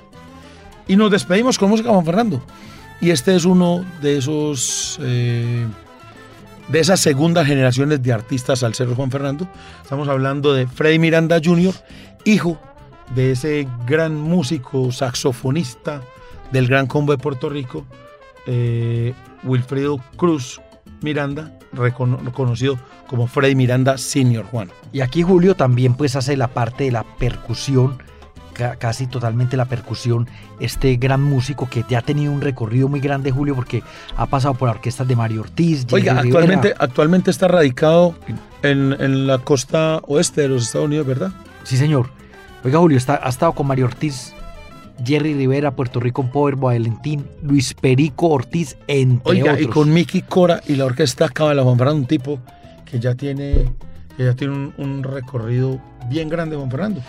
Y 0.88 0.96
nos 0.96 1.12
despedimos 1.12 1.58
con 1.58 1.70
música, 1.70 1.90
Juan 1.90 2.06
Fernando. 2.06 2.42
Y 3.02 3.10
este 3.10 3.36
es 3.36 3.46
uno 3.46 3.84
de 4.02 4.18
esos. 4.18 5.00
eh, 5.02 5.66
de 6.68 6.80
esas 6.80 7.00
segundas 7.00 7.46
generaciones 7.48 8.02
de 8.02 8.12
artistas 8.14 8.60
salseros, 8.60 8.96
Juan 8.96 9.12
Fernando. 9.12 9.48
Estamos 9.84 10.08
hablando 10.08 10.54
de 10.54 10.68
Freddy 10.68 11.00
Miranda 11.00 11.40
Jr., 11.44 11.74
hijo 12.26 12.60
de 13.14 13.32
ese 13.32 13.68
gran 13.86 14.16
músico 14.16 14.92
saxofonista 14.92 16.02
del 16.52 16.68
Gran 16.68 16.88
Combo 16.88 17.12
de 17.12 17.18
Puerto 17.20 17.50
Rico, 17.50 17.86
eh, 18.48 19.14
Wilfredo 19.44 20.00
Cruz 20.18 20.60
Miranda, 21.02 21.52
recono- 21.74 22.20
reconocido 22.24 22.80
como 23.08 23.28
Freddy 23.28 23.54
Miranda 23.56 23.98
Senior 23.98 24.46
Juan. 24.46 24.72
Y 24.92 25.02
aquí 25.02 25.22
Julio 25.22 25.56
también 25.56 25.94
pues 25.94 26.16
hace 26.16 26.36
la 26.36 26.48
parte 26.48 26.86
de 26.86 26.92
la 26.92 27.04
percusión, 27.04 28.02
ca- 28.56 28.76
casi 28.78 29.06
totalmente 29.06 29.56
la 29.58 29.66
percusión, 29.66 30.28
este 30.60 30.96
gran 30.96 31.22
músico 31.22 31.70
que 31.70 31.84
ya 31.88 32.00
ha 32.00 32.02
tenido 32.02 32.32
un 32.32 32.42
recorrido 32.42 32.88
muy 32.88 33.00
grande 33.00 33.30
Julio 33.32 33.54
porque 33.54 33.84
ha 34.18 34.26
pasado 34.26 34.56
por 34.56 34.70
orquestas 34.70 35.08
de 35.08 35.16
Mario 35.16 35.42
Ortiz, 35.42 35.82
Jerry 35.88 36.02
Oiga, 36.02 36.22
Rivera. 36.22 36.40
actualmente, 36.40 36.74
actualmente 36.80 37.32
está 37.32 37.48
radicado 37.48 38.16
en, 38.64 38.94
en 39.00 39.28
la 39.28 39.38
costa 39.38 40.00
oeste 40.08 40.42
de 40.42 40.48
los 40.48 40.64
Estados 40.64 40.88
Unidos, 40.88 41.06
¿verdad? 41.06 41.32
Sí, 41.64 41.78
señor. 41.78 42.10
Oiga, 42.64 42.80
Julio, 42.80 42.98
está, 42.98 43.20
ha 43.24 43.30
estado 43.30 43.52
con 43.54 43.68
Mario 43.68 43.86
Ortiz, 43.86 44.34
Jerry 45.06 45.34
Rivera, 45.34 45.72
Puerto 45.76 46.00
Rico 46.00 46.26
Power, 46.32 46.56
Valentín, 46.56 47.28
Luis 47.44 47.74
Perico 47.74 48.30
Ortiz, 48.30 48.78
entre 48.88 49.30
Oiga, 49.34 49.52
otros. 49.54 49.68
y 49.68 49.70
con 49.70 49.94
Mickey 49.94 50.22
Cora 50.22 50.62
y 50.68 50.76
la 50.76 50.86
orquesta 50.86 51.28
Cabala 51.30 51.62
Juan 51.64 51.78
Fernando, 51.78 52.00
un 52.02 52.08
tipo 52.08 52.40
que 52.86 53.00
ya 53.00 53.14
tiene, 53.14 53.72
que 54.16 54.24
ya 54.26 54.34
tiene 54.36 54.54
un, 54.54 54.74
un 54.78 55.04
recorrido 55.04 55.80
bien 56.10 56.30
grande, 56.30 56.56
Juan 56.56 56.70
Fernando. 56.70 57.02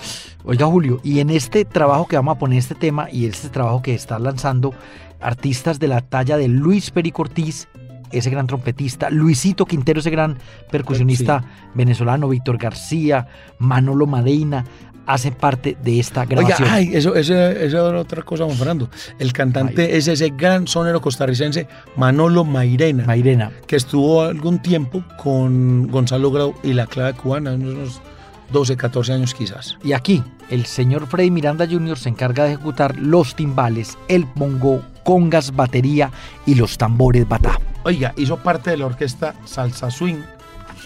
Oiga, 0.44 0.66
Julio, 0.66 1.00
y 1.02 1.20
en 1.20 1.30
este 1.30 1.64
trabajo 1.64 2.06
que 2.06 2.16
vamos 2.16 2.36
a 2.36 2.38
poner 2.38 2.58
este 2.58 2.74
tema 2.74 3.08
y 3.10 3.26
este 3.26 3.48
trabajo 3.48 3.82
que 3.82 3.94
está 3.94 4.18
lanzando 4.18 4.74
artistas 5.20 5.78
de 5.78 5.88
la 5.88 6.00
talla 6.00 6.36
de 6.36 6.48
Luis 6.48 6.90
Perico 6.90 7.22
Ortiz, 7.22 7.68
ese 8.12 8.30
gran 8.30 8.46
trompetista, 8.46 9.10
Luisito 9.10 9.66
Quintero, 9.66 10.00
ese 10.00 10.10
gran 10.10 10.38
percusionista 10.70 11.44
venezolano, 11.74 12.28
Víctor 12.28 12.58
García, 12.58 13.26
Manolo 13.58 14.06
Madeina, 14.06 14.64
hacen 15.06 15.34
parte 15.34 15.76
de 15.82 16.00
esta 16.00 16.22
Oiga, 16.22 16.36
grabación. 16.36 16.68
ay, 16.70 16.90
eso, 16.92 17.14
eso, 17.14 17.34
eso 17.34 17.88
era 17.88 18.00
otra 18.00 18.22
cosa, 18.22 18.44
Juan 18.44 18.56
Fernando. 18.56 18.90
El 19.18 19.32
cantante 19.32 19.96
es 19.96 20.08
ese 20.08 20.30
gran 20.30 20.66
sonero 20.66 21.00
costarricense 21.00 21.68
Manolo 21.96 22.44
Mairena, 22.44 23.04
Mairena. 23.04 23.52
que 23.66 23.76
estuvo 23.76 24.22
algún 24.22 24.60
tiempo 24.60 25.04
con 25.22 25.88
Gonzalo 25.88 26.30
Grau 26.30 26.54
y 26.62 26.72
la 26.72 26.86
clave 26.86 27.14
cubana, 27.14 27.54
unos 27.54 28.00
12, 28.52 28.76
14 28.76 29.12
años 29.12 29.34
quizás. 29.34 29.76
Y 29.82 29.92
aquí, 29.92 30.22
el 30.50 30.66
señor 30.66 31.06
Freddy 31.06 31.30
Miranda 31.30 31.66
Jr. 31.68 31.98
se 31.98 32.08
encarga 32.08 32.44
de 32.44 32.52
ejecutar 32.54 32.96
los 32.98 33.34
timbales, 33.34 33.98
el 34.08 34.24
bongo, 34.34 34.82
congas, 35.04 35.54
batería 35.54 36.10
y 36.46 36.54
los 36.54 36.78
tambores 36.78 37.28
batá. 37.28 37.58
Oiga, 37.84 38.12
hizo 38.16 38.36
parte 38.38 38.70
de 38.70 38.76
la 38.78 38.86
orquesta 38.86 39.34
Salsa 39.44 39.90
Swing, 39.90 40.18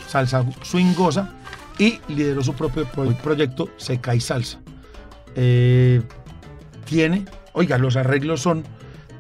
Salsa 0.07 0.45
Swing 0.63 0.95
Goza, 0.95 1.35
y 1.79 1.99
lideró 2.09 2.43
su 2.43 2.53
propio 2.55 2.85
pro- 2.87 3.13
proyecto 3.23 3.69
Seca 3.79 4.15
y 4.15 4.21
Salsa. 4.21 4.59
Eh, 5.37 6.03
tiene, 6.85 7.25
oiga, 7.53 7.79
los 7.79 7.97
arreglos 7.97 8.41
son 8.43 8.65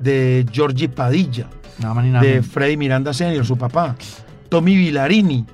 de 0.00 0.44
Giorgi 0.52 0.88
Padilla, 0.88 1.46
Nada 1.78 1.94
más 1.94 2.04
ni 2.04 2.10
nada 2.10 2.24
de. 2.24 2.42
Freddy 2.42 2.76
Miranda 2.76 3.14
Senior, 3.14 3.46
su 3.46 3.56
papá, 3.56 3.96
Tommy 4.48 4.76
Villarini 4.76 5.46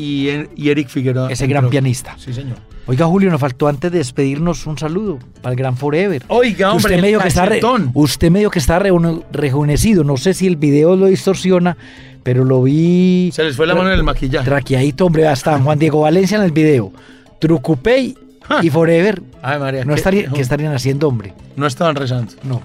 y, 0.00 0.28
Er- 0.28 0.50
y 0.56 0.70
Eric 0.70 0.88
Figueroa. 0.88 1.30
Ese 1.30 1.46
gran 1.46 1.68
pianista. 1.70 2.16
Sí, 2.18 2.32
señor. 2.32 2.56
Oiga, 2.86 3.06
Julio, 3.06 3.30
nos 3.30 3.40
faltó 3.40 3.68
antes 3.68 3.92
de 3.92 3.98
despedirnos 3.98 4.66
un 4.66 4.76
saludo 4.76 5.18
para 5.42 5.52
el 5.52 5.56
Gran 5.58 5.76
Forever. 5.76 6.22
Oiga, 6.28 6.72
hombre, 6.72 6.78
usted 6.86 6.94
el 6.96 7.02
medio 7.02 7.20
que 7.20 7.28
está 7.28 7.46
re- 7.46 7.60
usted 7.94 8.30
medio 8.30 8.50
que 8.50 8.58
está 8.58 8.78
rejuvenecido. 8.80 10.02
No 10.02 10.16
sé 10.16 10.34
si 10.34 10.46
el 10.48 10.56
video 10.56 10.96
lo 10.96 11.06
distorsiona, 11.06 11.76
pero 12.22 12.44
lo 12.44 12.62
vi. 12.64 13.30
Se 13.32 13.44
les 13.44 13.54
fue 13.54 13.66
la 13.66 13.74
mano 13.74 13.88
en 13.92 13.94
el 13.98 14.02
maquillaje. 14.02 14.44
Traqueadito, 14.44 15.06
hombre. 15.06 15.28
Hasta 15.28 15.58
Juan 15.60 15.78
Diego 15.78 16.00
Valencia 16.00 16.36
en 16.38 16.42
el 16.44 16.52
video. 16.52 16.90
Trucupey 17.38 18.16
y 18.62 18.70
Forever. 18.70 19.22
Ay, 19.42 19.58
María, 19.60 19.84
No 19.84 19.92
¿qué- 19.94 19.98
estaría, 19.98 20.28
¿Qué 20.28 20.40
estarían 20.40 20.72
haciendo, 20.74 21.06
hombre? 21.06 21.32
No 21.56 21.66
estaban 21.68 21.94
rezando. 21.94 22.32
No. 22.42 22.60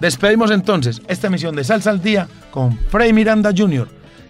Despedimos 0.00 0.50
entonces 0.50 1.00
esta 1.06 1.28
emisión 1.28 1.54
de 1.54 1.62
Salsa 1.62 1.90
al 1.90 2.02
Día 2.02 2.26
con 2.50 2.76
Freddy 2.90 3.12
Miranda 3.12 3.52
Jr., 3.56 3.86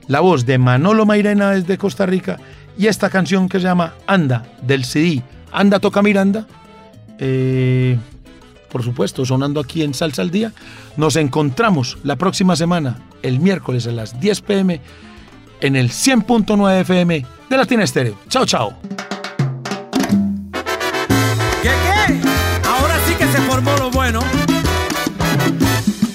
la 0.09 0.20
voz 0.20 0.46
de 0.46 0.59
Manolo 0.59 1.07
Mairena 1.07 1.50
desde 1.50 1.78
Costa 1.78 2.07
Rica 2.07 2.38
y 2.76 2.86
esta 2.86 3.11
canción 3.11 3.48
que 3.48 3.59
se 3.59 3.64
llama 3.64 3.94
Anda 4.07 4.44
del 4.62 4.84
CD 4.84 5.22
Anda 5.53 5.78
Toca 5.78 6.03
Miranda. 6.03 6.46
Eh, 7.18 7.98
por 8.70 8.82
supuesto, 8.82 9.24
sonando 9.24 9.61
aquí 9.61 9.82
en 9.82 9.94
Salsa 9.94 10.22
al 10.22 10.30
Día. 10.30 10.53
Nos 10.96 11.16
encontramos 11.16 11.98
la 12.03 12.16
próxima 12.16 12.57
semana, 12.57 12.98
el 13.22 13.38
miércoles 13.38 13.86
a 13.86 13.92
las 13.92 14.18
10 14.18 14.40
pm, 14.40 14.80
en 15.61 15.76
el 15.76 15.90
100.9 15.90 16.80
FM 16.80 17.26
de 17.50 17.57
Latina 17.57 17.84
Estéreo. 17.84 18.16
Chao, 18.28 18.46
chao. 18.46 18.74
¿Qué 21.62 21.68
qué? 21.68 22.20
Ahora 22.66 22.96
sí 23.07 23.14
que 23.14 23.26
se 23.26 23.38
formó 23.42 23.76
lo 23.76 23.90
bueno. 23.90 24.20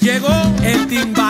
Llegó 0.02 0.34
el 0.64 0.88
timbalero. 0.88 1.27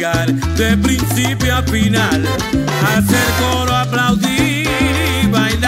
De 0.00 0.78
principio 0.78 1.54
a 1.54 1.62
final, 1.62 2.26
hacer 2.96 3.28
coro, 3.38 3.76
aplaudir 3.76 4.66
y 5.22 5.26
bailar. 5.26 5.60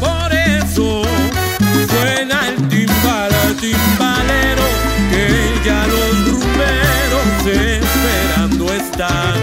Por 0.00 0.32
eso 0.32 1.02
suena 1.86 2.48
el 2.48 2.68
timbal, 2.68 3.30
timbalero, 3.60 4.64
que 5.10 5.52
ya 5.62 5.86
los 5.86 6.30
rumberos 6.30 7.46
esperando 7.52 8.72
están. 8.72 9.36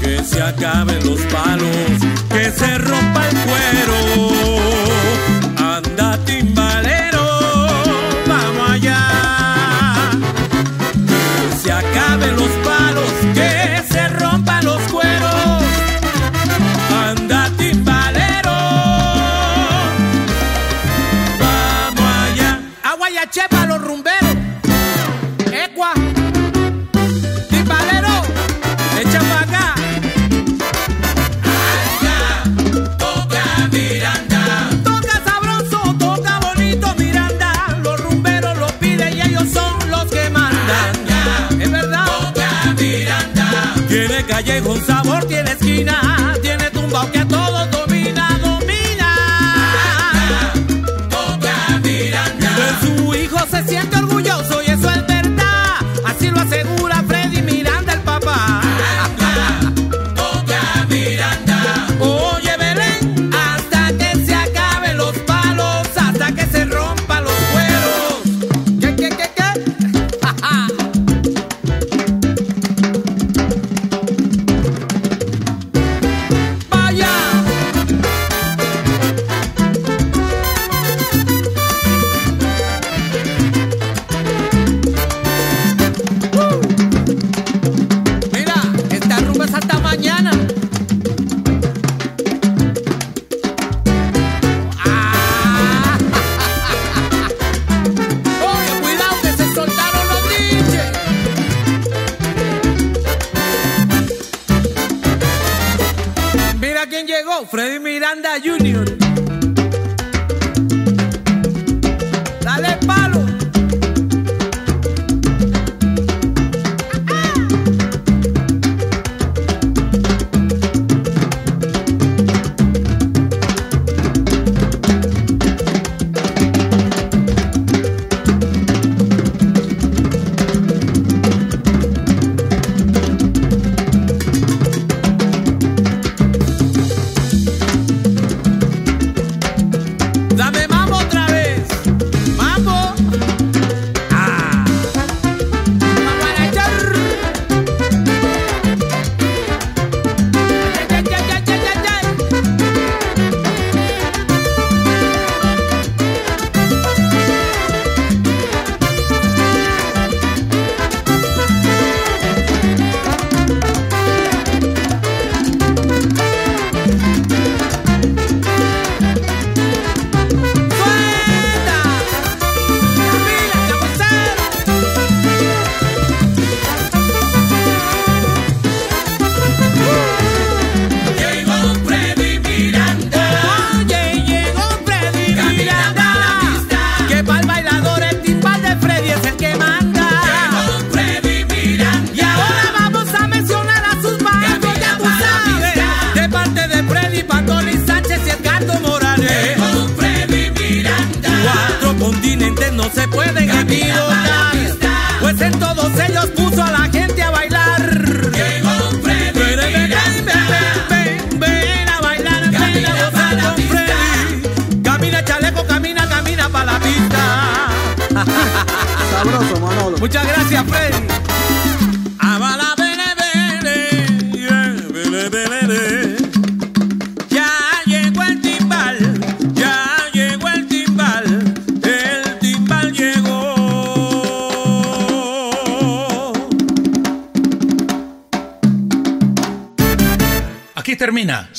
Que 0.00 0.24
se 0.24 0.40
acaben 0.40 1.04
los 1.04 1.20
palos, 1.26 1.68
que 2.30 2.50
se 2.50 2.78
rompa 2.78 3.28
el 3.28 3.36
cuero. 3.36 4.39